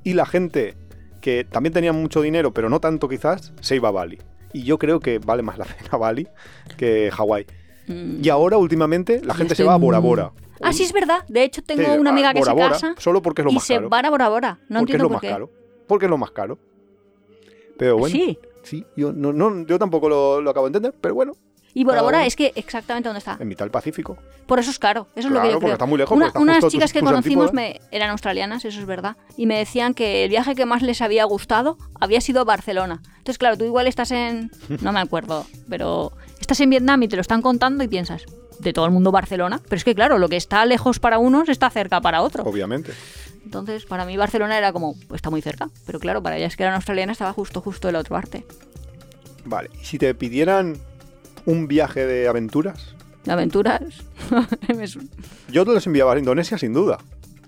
[0.02, 0.74] y la gente
[1.20, 4.18] que también tenía mucho dinero, pero no tanto quizás, se iba a Bali.
[4.52, 6.26] Y yo creo que vale más la pena Bali
[6.76, 7.46] que Hawái.
[7.86, 8.24] Mm.
[8.24, 10.32] Y ahora, últimamente, la gente se va a Bora Bora.
[10.62, 11.24] Ah, sí, es verdad.
[11.28, 13.50] De hecho, tengo Sí, una amiga que Bora se Bora, casa Solo porque es lo
[13.52, 13.88] y más se caro.
[13.88, 14.58] van a Bora Bora.
[14.68, 15.28] No porque es entiendo lo por más qué.
[15.28, 15.50] caro.
[15.86, 16.58] Porque es lo más caro.
[17.80, 18.84] Pero bueno, sí, Sí.
[18.96, 21.32] yo, no, no, yo tampoco lo, lo acabo de entender, pero bueno,
[21.72, 22.18] Y Bora uno.
[22.20, 23.36] es que exactamente dónde está.
[23.40, 24.18] en mitad del Pacífico.
[24.46, 25.06] Por eso es caro.
[25.14, 25.72] Eso es lo que Claro, yo porque creo.
[25.74, 28.64] está muy lejos, Una- porque está unas chicas tus- que tus conocimos me, eran australianas,
[28.64, 32.20] eso es verdad, y me decían que el viaje que más les había gustado había
[32.20, 33.00] sido Barcelona.
[33.18, 34.50] Entonces, claro, tú igual estás en...
[34.82, 38.24] No me acuerdo, pero estás en Vietnam y te lo están contando y piensas,
[38.58, 39.60] de todo el mundo Barcelona.
[39.64, 42.44] Pero es que, claro, lo que está lejos para unos está cerca para otros.
[42.46, 42.92] Obviamente.
[43.44, 45.70] Entonces, para mí Barcelona era como, pues está muy cerca.
[45.86, 48.44] Pero claro, para ellas que eran australianas estaba justo, justo el otro arte.
[49.44, 49.70] Vale.
[49.80, 50.76] Y si te pidieran
[51.46, 53.82] un viaje de aventuras, De aventuras.
[55.50, 56.98] Yo te los enviaba a Indonesia sin duda.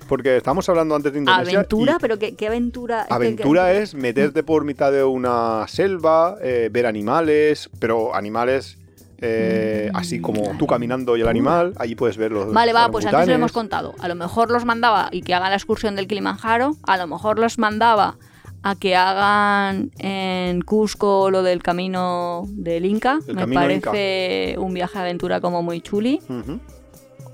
[0.08, 1.58] Porque estamos hablando antes de Indonesia.
[1.58, 1.96] ¿Aventura?
[1.96, 3.06] y ¿Pero qué, qué aventura?
[3.08, 8.76] Aventura es meterte por mitad de una selva, eh, ver animales, pero animales
[9.24, 13.06] eh, así como tú caminando y el animal, allí puedes ver los Vale, va, pues
[13.06, 13.94] antes lo hemos contado.
[14.00, 16.76] A lo mejor los mandaba y que hagan la excursión del Kilimanjaro.
[16.82, 18.16] A lo mejor los mandaba
[18.64, 23.20] a que hagan en Cusco lo del camino del Inca.
[23.28, 26.20] El Me parece un viaje de aventura como muy chuli.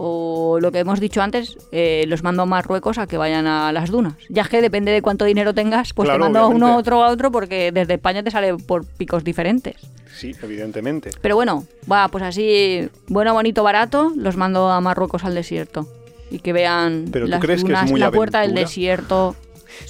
[0.01, 3.73] O lo que hemos dicho antes, eh, los mando a Marruecos a que vayan a
[3.73, 4.15] las dunas.
[4.29, 7.03] Ya es que depende de cuánto dinero tengas, pues Claro, te mando a uno, otro,
[7.03, 9.75] a otro, porque desde España te sale por picos diferentes.
[10.17, 11.11] Sí, evidentemente.
[11.21, 15.89] Pero bueno, va, pues así, bueno, bonito, barato, los mando a Marruecos al desierto.
[16.31, 19.35] Y que vean Pero ¿tú las crees que es dunas, muy la puerta del desierto.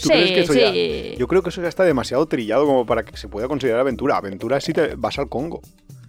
[0.00, 1.14] ¿Tú sí, crees que eso ya- sí.
[1.18, 4.16] Yo creo que eso ya está demasiado trillado como para que se pueda considerar aventura.
[4.16, 5.60] Aventura es si te vas al Congo.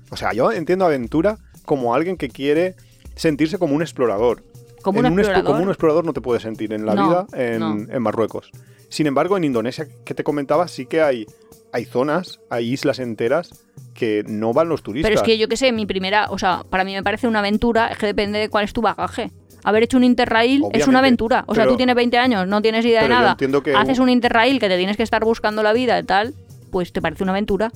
[0.10, 2.76] O sea, yo entiendo aventura como alguien que quiere
[3.20, 4.44] sentirse como un explorador.
[4.82, 5.44] Como un explorador.
[5.44, 7.78] como un explorador no te puedes sentir en la No, vida en, no.
[7.94, 8.52] en Marruecos.
[8.88, 11.26] Sin embargo, en Indonesia, que te comentaba, sí que hay,
[11.74, 13.50] hay zonas, hay islas enteras
[13.94, 15.10] que no van los turistas.
[15.10, 17.40] Pero es que yo qué sé, mi primera, o sea, para mí me parece una
[17.40, 19.32] aventura, es que depende de cuál es tu bagaje.
[19.66, 21.44] Haber hecho un interrail es una aventura.
[21.48, 23.36] O sea, pero- tú tienes 20 años, no tienes idea de nada.
[23.38, 26.34] que Haces un- interrail que te tienes que estar buscando la vida y tal,
[26.72, 27.70] pues te parece una aventura.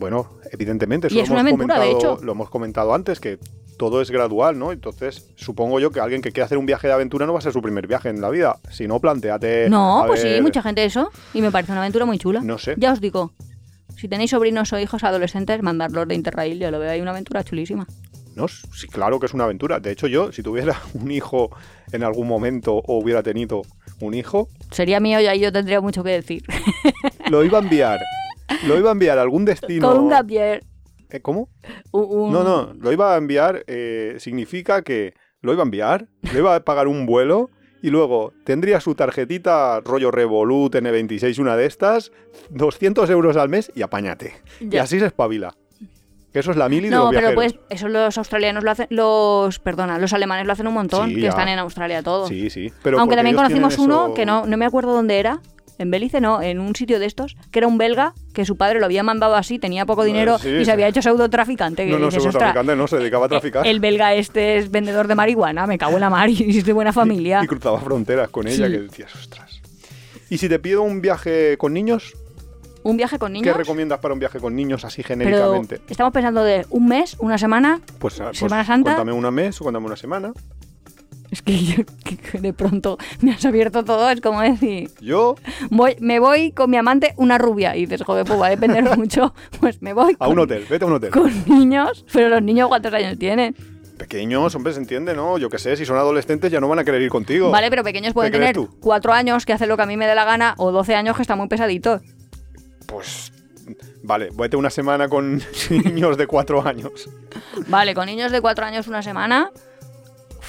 [0.00, 2.24] Bueno, evidentemente, eso Y lo es una hemos aventura, de comentado- hecho.
[2.24, 3.38] Lo hemos comentado antes, que
[3.78, 4.72] todo es gradual, ¿no?
[4.72, 7.42] Entonces, supongo yo que alguien que quiera hacer un viaje de aventura no va a
[7.42, 8.58] ser su primer viaje en la vida.
[8.70, 9.70] Si no, planteate.
[9.70, 11.10] No, pues sí, mucha gente eso.
[11.32, 12.40] Y me parece una aventura muy chula.
[12.42, 12.74] No sé.
[12.76, 13.32] Ya os digo,
[13.96, 17.42] si tenéis sobrinos o hijos adolescentes, mandadlos de interrail, yo lo veo ahí una aventura
[17.42, 17.86] chulísima.
[18.34, 19.80] No, sí, claro que es una aventura.
[19.80, 21.50] De hecho, yo, si tuviera un hijo
[21.92, 23.62] en algún momento o hubiera tenido
[24.00, 26.42] un hijo, Sería mío y ahí yo tendría mucho que decir.
[27.30, 28.00] lo iba a enviar.
[28.66, 29.88] Lo iba a enviar a algún destino.
[29.88, 30.62] Con un gapier.
[31.10, 31.48] ¿Eh, ¿Cómo?
[31.92, 36.54] No, no, lo iba a enviar eh, significa que lo iba a enviar, le iba
[36.54, 37.50] a pagar un vuelo
[37.82, 42.10] y luego tendría su tarjetita rollo Revolut N26, una de estas,
[42.50, 44.34] 200 euros al mes y apáñate.
[44.60, 44.82] Y Ya.
[44.82, 45.54] así se espabila.
[46.32, 47.54] Que eso es la mili de No, los pero viajeros.
[47.54, 51.14] pues eso los australianos lo hacen, los, perdona, los alemanes lo hacen un montón, Sí,
[51.14, 51.28] que ya.
[51.30, 52.28] están en Australia todos.
[52.28, 52.70] Sí, sí.
[52.82, 55.40] Pero Aunque también conocimos uno eso- que no, no me acuerdo dónde era,
[55.78, 58.80] en Belice no, en un sitio de estos, que era un belga, que su padre
[58.80, 60.70] lo había mandado así, tenía poco dinero sí, y se sí.
[60.70, 61.86] había hecho pseudotraficante.
[61.86, 63.66] que No, no, "Ostras, traficante, no, se dedicaba a traficar.
[63.66, 66.72] el belga este es vendedor de marihuana, me cago en la mar y es de
[66.72, 67.40] buena familia.
[67.42, 68.72] Y cruzaba fronteras con ella, Sí.
[68.72, 69.60] que decías, ostras.
[70.30, 72.14] Y si te pido un viaje con niños,
[72.82, 75.80] Un viaje con ¿qué niños, recomiendas para un viaje con niños así pero genéricamente?
[75.88, 78.94] estamos pensando de un mes, una semana, Pues, ah, pues Semana Santa.
[78.94, 80.32] cuéntame un mes o cuéntame una semana.
[81.30, 81.84] Es que, yo-
[82.32, 84.90] que de pronto me has abierto todo, es como decir...
[85.00, 85.36] Yo
[85.70, 87.76] Voy, me voy con mi amante, una rubia.
[87.76, 89.34] Y dices, joder, pues va a depender mucho.
[89.60, 91.10] Pues me voy a con, un hotel, vete a un hotel.
[91.10, 92.04] con niños.
[92.12, 93.54] Pero los niños, ¿cuántos años tienen?
[93.98, 95.38] Pequeños, hombre, se entiende, ¿no?
[95.38, 97.50] Yo qué sé, si son adolescentes ya no van a querer ir contigo.
[97.50, 98.68] Vale, pero pequeños pueden tener tú?
[98.80, 101.16] cuatro años que hacen lo que a mí me dé la gana o 12 años
[101.16, 102.00] que está muy pesadito.
[102.86, 103.32] Pues,
[104.04, 107.10] vale, vete una semana con niños de cuatro años.
[107.66, 109.50] Vale, con niños de cuatro años una semana.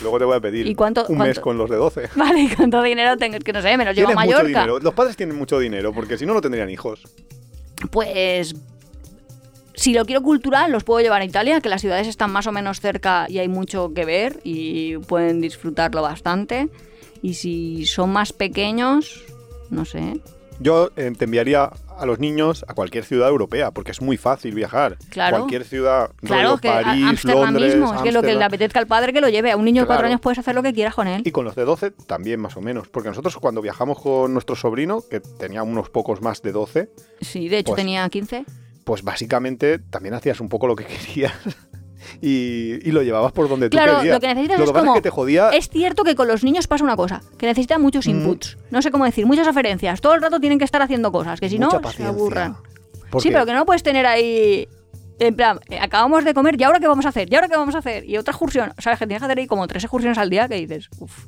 [0.01, 1.23] Luego te voy a pedir ¿Y cuánto- un cuánto?
[1.25, 2.09] mes con los de 12.
[2.15, 3.37] Vale, ¿y cuánto dinero tengo?
[3.37, 4.47] Es que no sé, me los llevo a mucho Mallorca.
[4.47, 4.79] dinero.
[4.79, 7.01] Los padres tienen mucho dinero porque si no, no tendrían hijos.
[7.91, 8.55] Pues.
[9.75, 12.51] Si lo quiero cultural, los puedo llevar a Italia, que las ciudades están más o
[12.51, 16.67] menos cerca y hay mucho que ver y pueden disfrutarlo bastante.
[17.21, 19.23] Y si son más pequeños,
[19.69, 20.19] no sé.
[20.61, 24.53] Yo eh, te enviaría a los niños a cualquier ciudad europea porque es muy fácil
[24.53, 24.97] viajar.
[25.09, 25.37] Claro.
[25.37, 28.43] Cualquier ciudad, Claro, rollo que a- París, Ámsterdam Londres, mismo, es que lo que le
[28.43, 29.51] apetezca al padre que lo lleve.
[29.51, 31.21] A un niño de cuatro años puedes hacer lo que quieras con él.
[31.25, 34.55] Y con los de 12 también más o menos, porque nosotros cuando viajamos con nuestro
[34.55, 36.89] sobrino, que tenía unos pocos más de 12,
[37.21, 38.45] Sí, de hecho Pues- tenía 15.
[38.83, 40.85] pues básicamente también hacías un poco lo que
[41.15, 41.33] querías
[42.21, 44.15] y, y lo llevabas por donde Claro, tú querías.
[44.15, 45.49] lo que necesitas Lo es que como- es que te jodía...
[45.49, 48.11] Es cierto que con los niños pasa una cosa, que necesitan muchos Mm.
[48.11, 48.57] inputs.
[48.71, 50.01] No sé cómo decir, muchas aferencias.
[50.01, 52.55] Todo el rato tienen que estar haciendo cosas, que si no, se aburran.
[53.19, 54.67] Sí, pero que no puedes tener ahí.
[55.21, 57.27] En plan, eh, acabamos de comer, ¿y ahora qué vamos a hacer?
[57.29, 58.07] ¿Y ahora qué vamos a hacer?
[58.07, 58.71] Y otra excursión.
[58.77, 58.99] ¿Sabes?
[58.99, 61.25] Que tienes que hacer ahí como tres excursiones al día que dices, uff,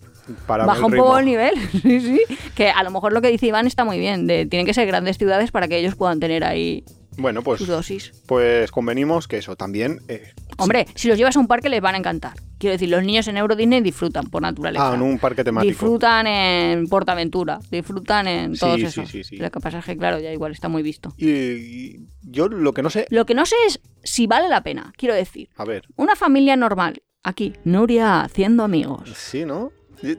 [0.47, 1.05] baja el un ritmo.
[1.07, 1.55] poco el nivel.
[1.82, 2.22] sí, sí.
[2.55, 4.28] Que a lo mejor lo que dice Iván está muy bien.
[4.28, 6.86] De, tienen que ser grandes ciudades para que ellos puedan tener ahí
[7.18, 8.12] Bueno, pues, sus dosis.
[8.26, 9.99] pues convenimos que eso también...
[10.07, 12.34] eh, Hombre, si los llevas a un parque les van a encantar.
[12.57, 14.91] Quiero decir, los niños en Euro Disney disfrutan por naturaleza.
[14.91, 15.70] Ah, en un parque temático.
[15.70, 19.09] Disfrutan en Portaventura, disfrutan en Sí, todos sí, esos.
[19.09, 19.38] sí, sí.
[19.38, 21.14] Lo que pasa es que, claro, ya igual está muy visto.
[21.18, 23.07] Y, y yo lo que no sé...
[23.09, 24.93] Lo que no sé es si vale la pena.
[24.95, 29.12] Quiero decir, A ver, una familia normal, aquí, Nuria haciendo amigos.
[29.16, 29.72] sí, ¿no?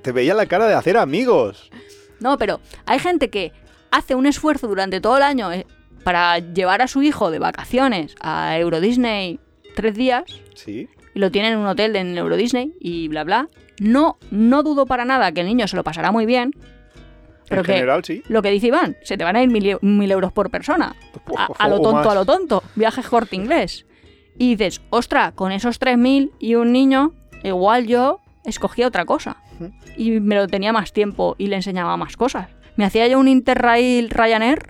[0.03, 1.71] Te veía la cara de hacer amigos.
[2.21, 3.53] No, pero hay gente que
[3.91, 5.67] hace un esfuerzo durante todo el año eh,
[6.05, 9.39] para llevar a su hijo de vacaciones a Euro Disney
[9.75, 10.25] tres días
[10.55, 10.89] Sí.
[11.15, 13.49] y lo tiene en un hotel en Euro Disney y bla bla.
[13.81, 16.53] No, no dudo para nada que el niño se lo pasará muy bien.
[17.49, 18.23] Pero en que general, sí.
[18.29, 20.95] lo que dice Iván, se te van a ir mil, mil euros por persona.
[21.37, 22.63] A, a lo tonto, a lo tonto.
[22.77, 23.85] Viaje corte inglés.
[24.39, 29.37] Y dices, ostra, con esos 3.000 y un niño, igual yo escogía otra cosa.
[29.97, 32.49] Y me lo tenía más tiempo y le enseñaba más cosas.
[32.77, 34.61] Me hacía yo un Interrail Ryanair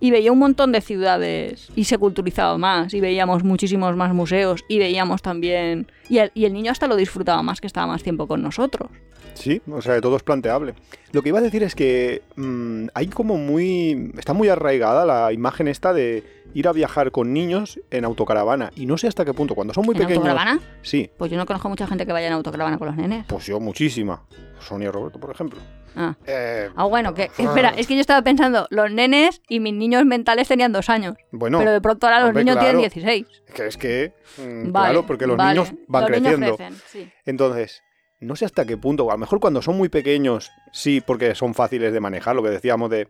[0.00, 4.64] Y veía un montón de ciudades y se culturizaba más y veíamos muchísimos más museos
[4.68, 5.86] y veíamos también...
[6.08, 8.90] Y el, y el niño hasta lo disfrutaba más que estaba más tiempo con nosotros.
[9.34, 10.74] Sí, o sea, todo es planteable.
[11.12, 14.12] Lo que iba a decir es que mm, hay como muy...
[14.16, 16.22] Está muy arraigada la imagen esta de
[16.54, 18.70] ir a viajar con niños en autocaravana.
[18.76, 20.26] Y no sé hasta qué punto, cuando son muy ¿En pequeños...
[20.28, 20.60] autocaravana?
[20.82, 23.24] Sí, Pues yo no conozco mucha gente que vaya en autocaravana con los nenes.
[23.28, 24.22] pues yo muchísima.
[24.60, 25.60] Sonia Roberto, por ejemplo.
[25.96, 26.16] Ah.
[26.26, 30.04] Eh, Ah, bueno, que espera, es que yo estaba pensando, los nenes y mis niños
[30.04, 32.78] mentales tenían dos años, bueno, pero de pronto ahora los hombre, niños claro.
[32.80, 33.26] tienen 16.
[33.54, 34.12] que es que...
[34.38, 35.50] mm, Vale, claro, porque los vale.
[35.60, 36.56] niños van Los niños creciendo.
[36.56, 37.12] crecen, sí.
[37.26, 37.82] Entonces,
[38.20, 41.54] no sé hasta qué punto, a lo mejor cuando son muy pequeños, sí, porque son
[41.54, 43.08] fáciles de manejar, lo que decíamos de...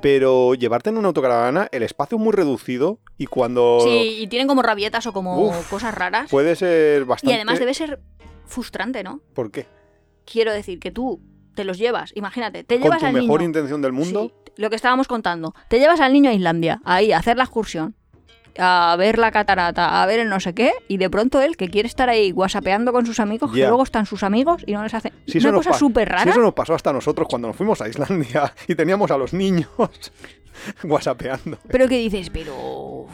[0.00, 3.78] Pero llevarte en una autocaravana, el espacio es muy reducido y cuando...
[3.84, 6.28] Sí, y tienen como rabietas o como Uf, cosas raras.
[6.28, 7.34] Puede ser Y bastante...
[7.36, 8.00] además debe ser
[8.46, 9.20] frustrante, ¿no?
[9.32, 9.66] ¿Por qué?
[10.24, 11.20] Quiero decir que tú
[11.54, 13.50] te los llevas, imagínate, te Con llevas tu al mejor niño.
[13.50, 15.54] intención del mundo, Sí, lo que estábamos contando.
[15.68, 17.94] Te llevas al niño a Islandia, ahí, a hacer la excursión,
[18.58, 21.68] a ver la catarata, a ver el no sé qué, y de pronto él, que
[21.68, 23.68] quiere estar ahí whatsappeando con sus amigos, que Ya.
[23.68, 25.12] luego están sus amigos y no les hacen.
[25.26, 26.30] Si Una cosa súper Si rara.
[26.30, 29.68] eso nos pasó hasta nosotros cuando nos fuimos a Islandia y teníamos a los niños
[30.84, 31.58] whatsappeando.
[31.68, 33.06] Pero que dices, pero.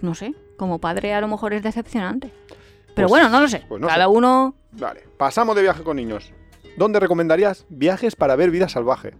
[0.00, 2.30] No sé, como padre a lo mejor es decepcionante.
[2.94, 3.64] Pero Pues- bueno, no lo sé.
[3.68, 4.10] pues no Cada sé.
[4.10, 4.54] uno.
[4.72, 6.32] Vale, pasamos de viaje con niños.
[6.76, 9.14] ¿Dónde recomendarías viajes para ver vida salvaje?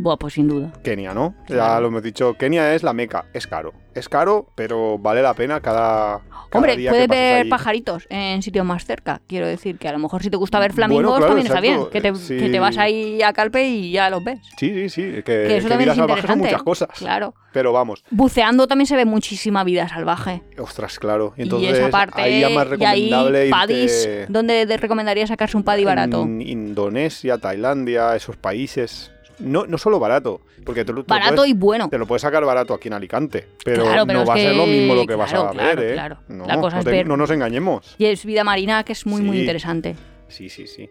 [0.00, 0.72] Buah, pues sin duda.
[0.84, 1.34] Kenia, ¿no?
[1.48, 3.72] Ya lo hemos dicho, Kenia es la meca, es caro.
[3.94, 7.50] Es caro, pero vale la pena cada, cada Hombre, día puedes que ver allí.
[7.50, 9.20] pajaritos en sitios más cerca.
[9.26, 11.60] Quiero decir que a lo mejor si te gusta ver Bueno, flamingos claro, también está
[11.60, 11.80] bien.
[11.90, 12.36] Que te, Sí.
[12.36, 14.38] que te vas ahí a Calpe y ya los ves.
[14.56, 16.44] Sí, sí, sí, que, Que eso que también vida es salvaje son interesante.
[16.46, 16.88] muchas cosas.
[16.96, 17.34] Claro.
[17.52, 20.42] Pero vamos, Buceando también se ve muchísima vida salvaje.
[20.60, 21.34] ostras, claro.
[21.36, 22.20] Y, Entonces, esa parte.
[22.22, 24.08] ahí ya más y ahí recomendable irte padis.
[24.28, 26.22] ¿Dónde te recomendaría sacarse un paddy barato?
[26.22, 29.10] En Indonesia, Tailandia, esos países.
[29.40, 31.88] No, no solo barato, porque te lo, te lo Barato puedes, y bueno.
[31.88, 34.54] te lo puedes sacar barato aquí en Alicante, pero, Claro, pero no va a ser
[34.56, 35.92] lo mismo lo que vas a claro, ver, ¿eh?
[35.94, 36.18] claro.
[36.28, 37.94] No, La cosa no es te- ver- no nos engañemos.
[37.98, 39.94] Y es vida marina que es muy, muy interesante.
[40.28, 40.90] Sí, sí, sí.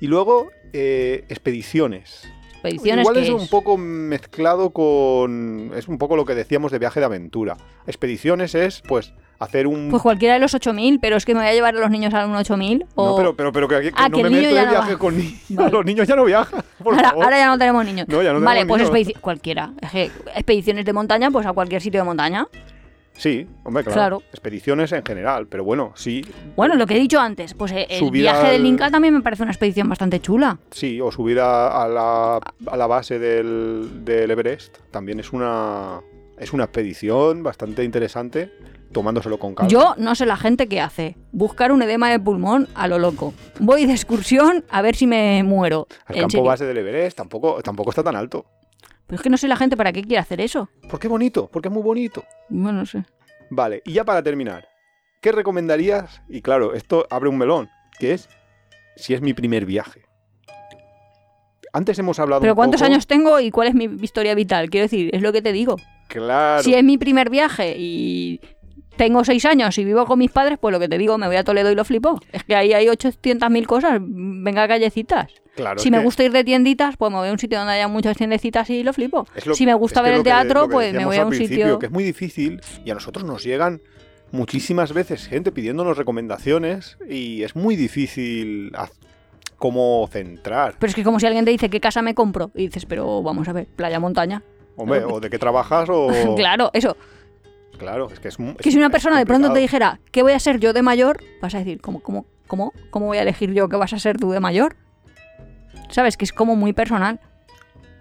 [0.00, 2.22] Y luego, eh, expediciones.
[2.52, 5.72] Expediciones Igual es un poco mezclado con...
[5.74, 7.56] Es un poco lo que decíamos de viaje de aventura.
[7.86, 9.88] Expediciones es, pues, hacer un...
[9.90, 12.14] Pues cualquiera de los 8000, pero es que me voy a llevar a los niños
[12.14, 12.86] a un 8000.
[12.94, 13.08] O...
[13.10, 14.64] No, pero, pero, pero que, aquí- que Ah, no que me el niño mezcles ya
[14.66, 14.98] no viaje va.
[14.98, 15.40] con niños.
[15.50, 15.70] Vale.
[15.72, 17.24] Los niños ya no viajan, por ahora, favor.
[17.24, 18.06] ahora ya no tenemos niños.
[18.08, 19.20] No, ya no vale, tenemos pues niños.
[19.20, 19.72] cualquiera.
[20.34, 22.46] Expediciones de montaña, pues a cualquier sitio de montaña.
[23.14, 23.94] Sí, hombre, claro.
[23.96, 24.22] Claro.
[24.30, 26.24] Expediciones en general, pero bueno, sí,
[26.56, 29.20] Bueno, lo que he dicho antes, pues eh, el Subir viaje del Inca también me
[29.20, 30.58] parece una expedición bastante chula.
[30.70, 36.00] sí, o subir a, a la, a la base del, del Everest también es una,
[36.38, 38.52] es una expedición bastante interesante,
[38.92, 39.68] tomándoselo con calma.
[39.70, 41.16] Yo no sé la gente que hace.
[41.32, 43.32] Buscar un edema de pulmón a lo loco.
[43.58, 45.86] Voy de excursión a ver si me muero.
[46.08, 46.44] El campo serio.
[46.44, 48.44] base del Everest tampoco, tampoco está tan alto.
[49.06, 50.68] Pero es que no sé la gente para qué quiere hacer eso.
[50.88, 51.48] ¿Por qué bonito?
[51.52, 52.24] Porque es muy bonito.
[52.48, 53.04] Bueno, no sé.
[53.50, 54.68] Vale, y ya para terminar,
[55.20, 56.22] ¿qué recomendarías?
[56.28, 57.68] Y claro, esto abre un melón,
[57.98, 58.28] que es
[58.96, 60.02] si es mi primer viaje.
[61.72, 64.70] Antes hemos hablado Pero un ¿cuántos poco- años tengo y cuál es mi historia vital?
[64.70, 65.76] Quiero decir, es lo que te digo.
[66.08, 66.62] Claro.
[66.62, 68.40] Si es mi primer viaje y
[69.00, 71.36] tengo seis años y vivo con mis padres, pues lo que te digo, me voy
[71.36, 72.20] a Toledo y lo flipo.
[72.32, 73.98] Es que ahí hay 800.000 cosas.
[73.98, 75.32] Venga, callecitas.
[75.56, 77.72] claro, si me que gusta ir de tienditas, pues me voy a un sitio donde
[77.72, 79.26] haya muchas tiendecitas y lo flipo.
[79.46, 81.78] lo- si me gusta ver el teatro, que pues me voy a un sitio.
[81.78, 83.80] Que es muy difícil y a nosotros nos llegan
[84.32, 88.70] muchísimas veces gente pidiéndonos recomendaciones y es muy difícil
[89.56, 90.74] cómo centrar.
[90.78, 93.22] Pero es que como si alguien te dice qué casa me compro y dices, pero
[93.22, 94.42] vamos a ver, playa, montaña.
[94.76, 96.08] Hombre, o de qué trabajas o...
[96.36, 96.96] claro, eso.
[97.80, 100.32] Claro, es que es Que es- si una persona de pronto te dijera, ¿qué voy
[100.32, 101.20] a ser yo de mayor?
[101.42, 104.18] Vas a decir, ¿cómo, cómo, cómo, cómo voy a elegir yo qué vas a ser
[104.18, 104.76] tú de mayor?
[105.88, 106.16] ¿Sabes?
[106.16, 107.18] Que es como muy personal.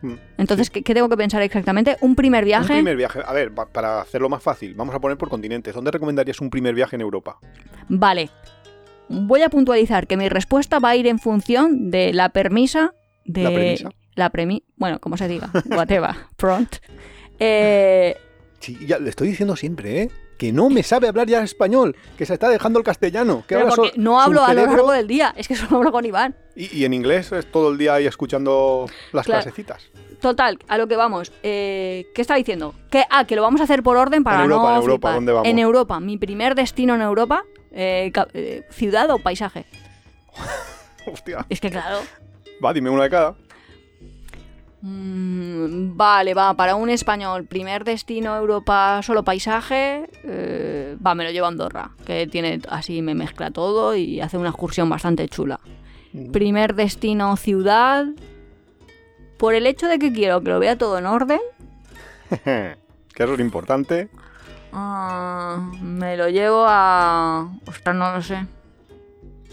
[0.01, 1.97] Mm, Entonces, ¿qué, qué tengo que pensar exactamente?
[2.01, 2.73] Un primer viaje.
[2.73, 3.19] Un primer viaje.
[3.25, 5.73] A ver, pa- para hacerlo más fácil, vamos a poner por continentes.
[5.73, 7.38] ¿Dónde recomendarías un primer viaje en Europa?
[7.88, 8.30] Vale.
[9.09, 12.93] Voy a puntualizar que mi respuesta va a ir en función de la permisa
[13.25, 13.43] de...
[13.43, 13.89] ¿La premisa?
[14.15, 14.63] La premi...
[14.77, 15.49] Bueno, como se diga.
[15.71, 16.11] Whatever.
[16.36, 16.75] Prompt.
[17.39, 18.15] Eh,
[18.60, 20.12] Sí, ya le estoy diciendo siempre, ¿eh?
[20.38, 23.39] Que no me sabe hablar ya español, que se está dejando el castellano.
[23.47, 25.34] Que pero ahora porque so- no hablo a lo largo del día.
[25.38, 26.36] Es que solo hablo con Iván.
[26.55, 29.43] Y, y en inglés es todo el día ahí escuchando las Claro.
[29.43, 29.89] clasecitas.
[30.22, 31.32] Total, a lo que vamos.
[31.43, 32.74] Eh, ¿Qué estaba diciendo?
[32.89, 34.91] Que, ah, que lo vamos a hacer por orden para En Europa, no en Europa,
[34.97, 35.14] flipar.
[35.16, 35.47] ¿dónde vamos?
[35.47, 35.99] En Europa.
[36.01, 39.66] Mi primer destino en Europa, eh, eh, ciudad o paisaje.
[41.05, 41.45] Hostia.
[41.49, 41.99] Es que claro.
[42.64, 43.36] Va, dime una de cada.
[44.82, 50.09] Mm, vale, va, para un español, primer destino Europa, solo paisaje.
[50.23, 54.38] eh, va, me lo llevo a Andorra, que tiene así, me mezcla todo y hace
[54.38, 55.59] una excursión bastante chula.
[56.32, 58.05] Primer destino ciudad.
[59.38, 61.39] Por el hecho de que quiero que lo vea todo en orden,
[62.43, 62.75] que
[63.23, 64.09] eso es importante.
[64.73, 67.49] Ah, me lo llevo a.
[67.65, 68.45] Ostras, no lo sé.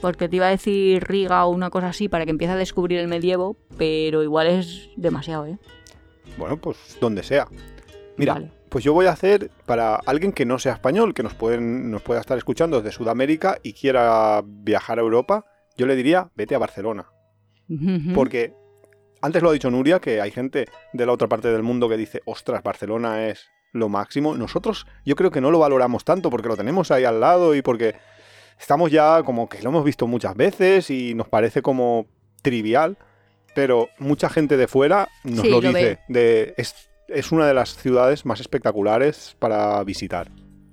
[0.00, 2.98] Porque te iba a decir Riga o una cosa así para que empiece a descubrir
[2.98, 5.58] el medievo, pero igual es demasiado, ¿eh?
[6.38, 7.48] Bueno, pues donde sea.
[8.16, 8.50] Mira, Vale.
[8.68, 12.02] pues yo voy a hacer para alguien que no sea español, que nos, pueden, nos
[12.02, 15.46] pueda estar escuchando desde Sudamérica y quiera viajar a Europa,
[15.76, 17.06] yo le diría, vete a Barcelona.
[18.14, 18.54] Porque
[19.20, 21.96] antes lo ha dicho Nuria, que hay gente de la otra parte del mundo que
[21.96, 24.36] dice, ostras, Barcelona es lo máximo.
[24.36, 27.62] Nosotros yo creo que no lo valoramos tanto porque lo tenemos ahí al lado y
[27.62, 27.96] porque
[28.58, 32.06] estamos ya como que lo hemos visto muchas veces y nos parece como
[32.42, 32.96] trivial,
[33.56, 35.98] pero mucha gente de fuera nos Sí, lo lo dice.
[36.08, 40.30] De, es, es una de las ciudades más espectaculares para visitar.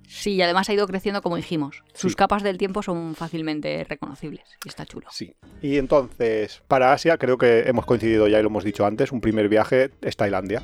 [0.08, 1.84] Sí, y además ha ido creciendo como dijimos.
[1.96, 2.16] Sus Sí.
[2.16, 4.44] capas del tiempo son fácilmente reconocibles.
[4.64, 5.08] Y está chulo.
[5.10, 5.34] Sí.
[5.64, 9.22] Y entonces, para Asia, creo que hemos coincidido ya y lo hemos dicho antes, un
[9.22, 10.62] primer viaje es Tailandia.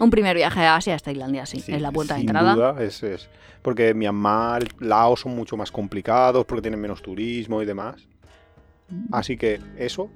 [0.00, 1.60] Un primer viaje a Asia es Tailandia, sí.
[1.60, 2.54] Sí, es la puerta de sin entrada.
[2.54, 3.28] duda, es, es-
[3.60, 8.06] porque Myanmar, Laos son mucho más complicados, porque tienen menos turismo y demás.
[9.12, 10.10] Así que eso.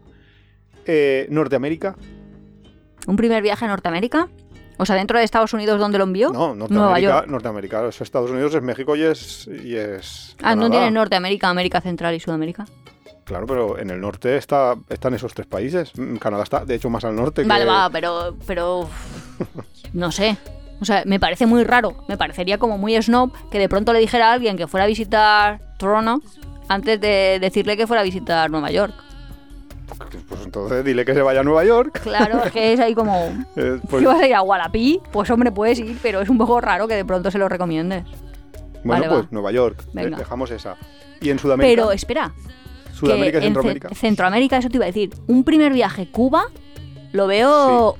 [0.87, 1.95] Eh, Norteamérica,
[3.07, 4.29] Un primer viaje a Norteamérica.
[4.79, 6.31] O sea, dentro de Estados Unidos, ¿dónde lo envió?
[6.33, 7.27] no, Nueva Norteamérica, York.
[7.29, 9.47] Norteamérica, es Estados Unidos, es México y es.
[9.65, 10.71] Y es Ah, ¿no Canadá.
[10.71, 12.65] tiene Norteamérica, América Central y Sudamérica?
[13.25, 15.93] Claro, pero en el norte está, están esos tres países.
[15.97, 17.45] Mm, Canadá está, de hecho, más al norte.
[17.45, 18.89] Vale, que- va, pero, pero...
[19.93, 20.37] No sé.
[20.81, 21.95] O sea, me parece muy raro.
[22.09, 24.89] Me parecería como muy snob que de pronto le dijera a alguien que fuera a
[24.89, 26.21] visitar Toronto
[26.69, 28.95] antes de decirle que fuera a visitar Nueva York.
[30.55, 31.99] Entonces dile que se vaya a Nueva York.
[32.03, 33.15] Claro, es que es ahí como...
[33.57, 35.01] Eh, pues, ¿Qué vas a ir a Wallapie?
[35.11, 38.05] Pues hombre, puedes ir, pero es un poco raro que de pronto se lo recomiendes.
[38.85, 39.29] bueno, vale, pues va.
[39.31, 39.85] Nueva York.
[39.95, 40.19] Venga.
[40.19, 40.77] Dejamos esa.
[41.23, 41.83] Y en Sudamérica.
[41.83, 42.33] Pero espera,
[42.93, 43.89] Sudamérica y en Centroamérica.
[43.95, 45.11] Centroamérica, eso te iba a decir.
[45.27, 46.45] Un primer viaje Cuba
[47.13, 47.97] lo veo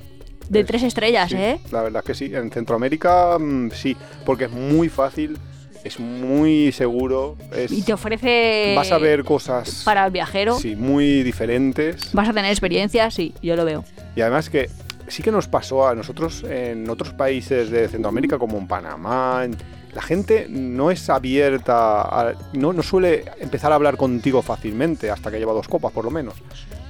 [0.49, 1.59] de Es- tres estrellas, sí, ¿eh?
[1.71, 2.35] La verdad es que sí.
[2.35, 5.37] En Centroamérica mm, sí, porque es muy fácil,
[5.83, 7.35] es muy seguro.
[7.55, 8.73] Es, Y te ofrece...
[8.75, 12.13] vas a ver cosas Para el viajero, sí, muy diferentes.
[12.13, 13.83] vas a tener experiencias, sí, yo lo veo.
[14.15, 14.69] Y además que
[15.07, 19.45] sí que nos pasó a nosotros en otros países de Centroamérica, como en Panamá.
[19.93, 25.29] La gente no es abierta, a- no, no suele empezar a hablar contigo fácilmente hasta
[25.29, 26.33] que lleva dos copas, por lo menos.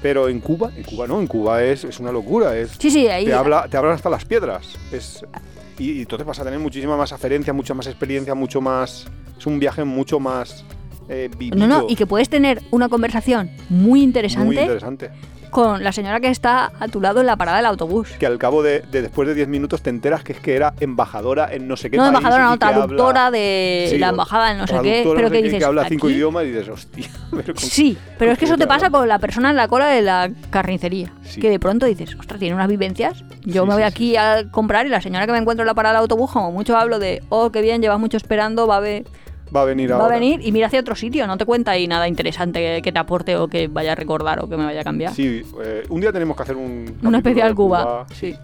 [0.02, 3.08] Pero en Cuba, en Cuba no, en Cuba es, es una locura, es, Sí, sí,
[3.08, 3.26] ahí...
[3.26, 4.68] te, habla, te hablan hasta las piedras.
[4.91, 5.26] Es,
[5.80, 9.07] y, y entonces vas a tener muchísima más aferencia, mucha más experiencia, mucho más.
[9.38, 10.63] Es un viaje mucho más
[11.09, 11.57] eh, vivido.
[11.57, 15.11] No, no, y que puedes tener una conversación muy interesante, Muy interesante.
[15.54, 18.10] Con la señora que está a tu lado en la parada del autobús.
[18.20, 20.74] Que al cabo de, de después de 10 minutos te enteras que es que era
[20.80, 22.18] embajadora en no sé qué No, país.
[22.18, 25.32] embajadora, no, habla- traductora de Sí, la embajada en no sé qué, pero no sé
[25.38, 26.16] que dices, que habla cinco "Aquí".
[26.16, 27.08] idiomas y dices, hostia.
[27.32, 29.68] pero con- Sí, pero es que eso ¿con te pasa con la persona en la
[29.68, 31.14] cola de la carnicería.
[31.24, 31.39] Sí.
[31.39, 33.24] Que de pronto dices, ostras, tiene unas vivencias.
[33.43, 35.74] Yo Sí, me voy aquí a comprar y la señora que me encuentro en la
[35.74, 38.80] parada del autobús, como mucho hablo de, oh, qué bien, llevas mucho esperando, va a,
[38.80, 39.04] ver,
[39.56, 40.16] Va a venir va ahora.
[40.16, 41.28] a venir y mira hacia otro sitio.
[41.28, 44.39] No te cuenta ahí nada interesante que, que te aporte o que vaya a recordar
[44.44, 45.14] o que me vaya a cambiar.
[45.14, 46.64] Sí, eh, un día tenemos que hacer un.
[46.64, 48.06] Un capítulo especial Cuba.
[48.14, 48.36] Sí.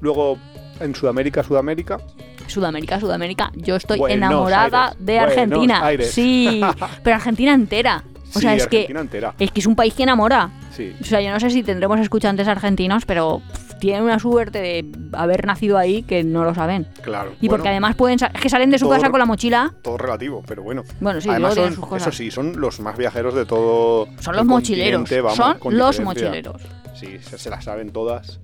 [0.00, 0.38] Luego
[0.80, 1.98] en Sudamérica, Sudamérica.
[2.46, 3.50] Sudamérica, Sudamérica.
[3.54, 5.82] Yo estoy Buenos enamorada Aires, de Argentina.
[6.02, 6.60] Sí,
[7.02, 8.04] pero Argentina entera.
[8.34, 9.34] O sea, es que, entera.
[9.38, 10.50] es que es un país que enamora.
[10.72, 10.92] Sí.
[11.00, 13.40] O sea, yo no sé si tendremos escuchantes argentinos, pero
[13.84, 16.86] tienen una suerte de haber nacido ahí que no lo saben.
[17.02, 17.32] Claro.
[17.38, 19.74] Y Bueno, porque además pueden es que salen de su todo- casa con la mochila.
[19.82, 20.84] Todo relativo, pero bueno.
[21.00, 22.08] Bueno, sí, Además son, sus cosas.
[22.08, 24.08] eso sí, son los más viajeros de todo.
[24.20, 25.10] son los mochileros.
[25.22, 26.04] vamos, son los diferencia.
[26.04, 26.62] mochileros.
[26.94, 28.40] Sí, se, se las saben todas.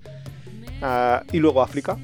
[0.82, 1.96] Ah, y luego África,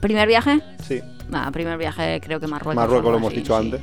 [0.00, 0.60] ¿Primer viaje?
[0.86, 1.00] sí.
[1.32, 2.76] Ah, primer viaje creo que Marruecos.
[2.76, 3.64] Marruecos lo hemos así, dicho sí.
[3.66, 3.80] antes.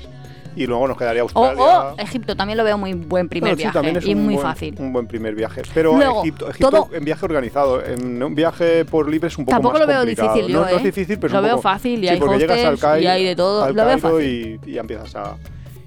[0.55, 1.61] Y luego nos quedaría Australia.
[1.63, 3.97] o Egipto, también lo veo muy buen primer Bueno, viaje.
[3.99, 4.75] es y muy buen- fácil.
[4.79, 5.61] Un buen primer viaje.
[5.73, 7.85] Pero Luego, Egipto, Egipto todo- en viaje organizado.
[7.85, 10.33] En un viaje por libre es un poco Tampoco más lo veo complicado.
[10.33, 10.85] difícil yo, no, no es ¿eh?
[10.85, 13.07] difícil, pero es Lo un veo poco- fácil y sí, hay porque llegas al y
[13.07, 13.63] hay de todo.
[13.63, 14.59] al Lo veo Cairo fácil.
[14.65, 15.37] y, y ya empiezas a...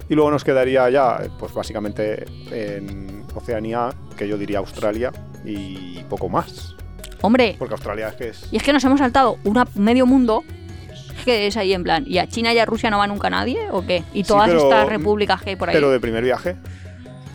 [0.09, 5.11] Y luego nos quedaría ya, pues básicamente en Oceanía, que yo diría Australia,
[5.43, 6.75] y poco más.
[7.21, 8.47] Hombre, Porque Australia es que es...
[8.51, 10.43] y es que nos hemos saltado una medio mundo
[11.25, 12.03] que es ahí en plan.
[12.07, 14.03] ¿Y a China y a Rusia no va nunca nadie o qué?
[14.13, 15.75] Y Sí, todas pero- estas repúblicas que hay por ahí.
[15.75, 16.55] Pero de primer viaje.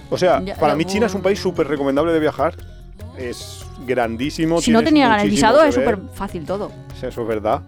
[0.08, 2.54] O sea, Ya, para mí China es un país súper recomendable de viajar.
[3.18, 4.60] Es grandísimo.
[4.60, 6.72] si no tenía el muchísimo visado que es súper fácil todo.
[6.96, 7.60] Eso es verdad.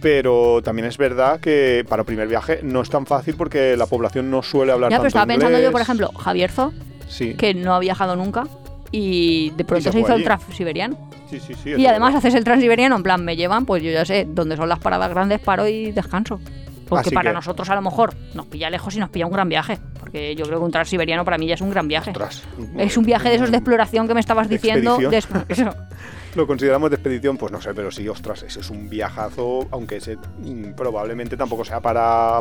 [0.00, 4.30] Pero también es verdad que para primer viaje no es tan fácil porque la población
[4.30, 6.72] no suele hablar Ya, tanto pero estaba pensando yo, por ejemplo, Javier Zo,
[7.08, 8.44] Sí, que no ha viajado nunca
[8.90, 10.22] y de pronto se hizo allí.
[10.22, 11.10] el transiberiano.
[11.30, 11.54] sí, sí.
[11.62, 14.56] sí, Y además haces el transiberiano, en plan, me llevan, pues yo ya sé dónde
[14.56, 16.40] son las paradas grandes, paro y descanso.
[16.88, 19.32] Porque Así para que- nosotros a lo mejor nos pilla lejos y nos pilla un
[19.32, 19.78] gran viaje.
[20.00, 22.12] Porque yo creo que un transiberiano para mí ya es un gran viaje.
[22.12, 22.44] Ostras.
[22.78, 24.96] Es un viaje de esos de exploración que me estabas ¿De diciendo.
[24.96, 25.18] de-
[25.48, 25.74] eso.
[26.34, 29.96] Lo consideramos de expedición, pues no sé, pero sí, ostras, eso es un viajazo, aunque
[29.96, 32.40] ese mm, probablemente tampoco sea para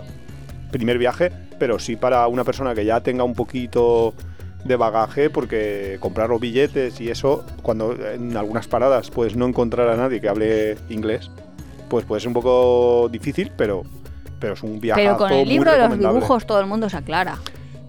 [0.71, 1.29] primer viaje,
[1.59, 4.13] pero sí para una persona que ya tenga un poquito
[4.67, 9.89] de bagaje, porque comprar los billetes y eso, cuando en algunas paradas puedes no encontrar
[9.89, 11.31] a nadie que hable inglés,
[11.89, 13.83] pues puede ser un poco difícil, pero,
[14.39, 15.01] pero es un viaje.
[15.01, 17.37] Pero con el libro de los dibujos todo el mundo se aclara.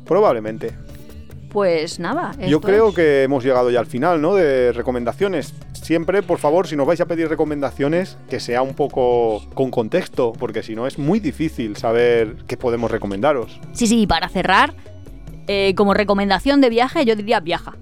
[0.04, 0.74] Probablemente.
[1.50, 2.32] Pues nada.
[2.46, 2.94] Yo creo es.
[2.94, 4.34] que hemos llegado ya al final, ¿no?
[4.34, 5.54] De recomendaciones.
[5.72, 10.32] Siempre, por favor, si nos vais a pedir recomendaciones, que sea un poco con contexto,
[10.38, 13.58] porque si no es muy difícil saber qué podemos recomendaros.
[13.72, 14.74] Sí, sí, para cerrar,
[15.49, 17.72] Eh, como recomendación de viaje, yo diría viaja.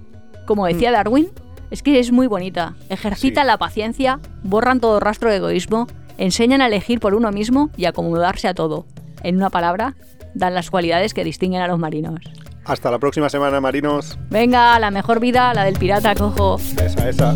[0.45, 1.29] Como decía Darwin,
[1.69, 2.75] es que es muy bonita.
[2.89, 3.47] Ejercita Sí.
[3.47, 5.87] la paciencia, borran todo rastro de egoísmo,
[6.17, 8.85] enseñan a elegir por uno mismo y acomodarse a todo.
[9.23, 9.95] En una palabra,
[10.33, 12.21] dan las cualidades que distinguen a los marinos.
[12.63, 14.17] Hasta la próxima semana, marinos.
[14.29, 16.57] Venga, la mejor vida, la del pirata cojo.
[16.81, 17.35] Esa, esa.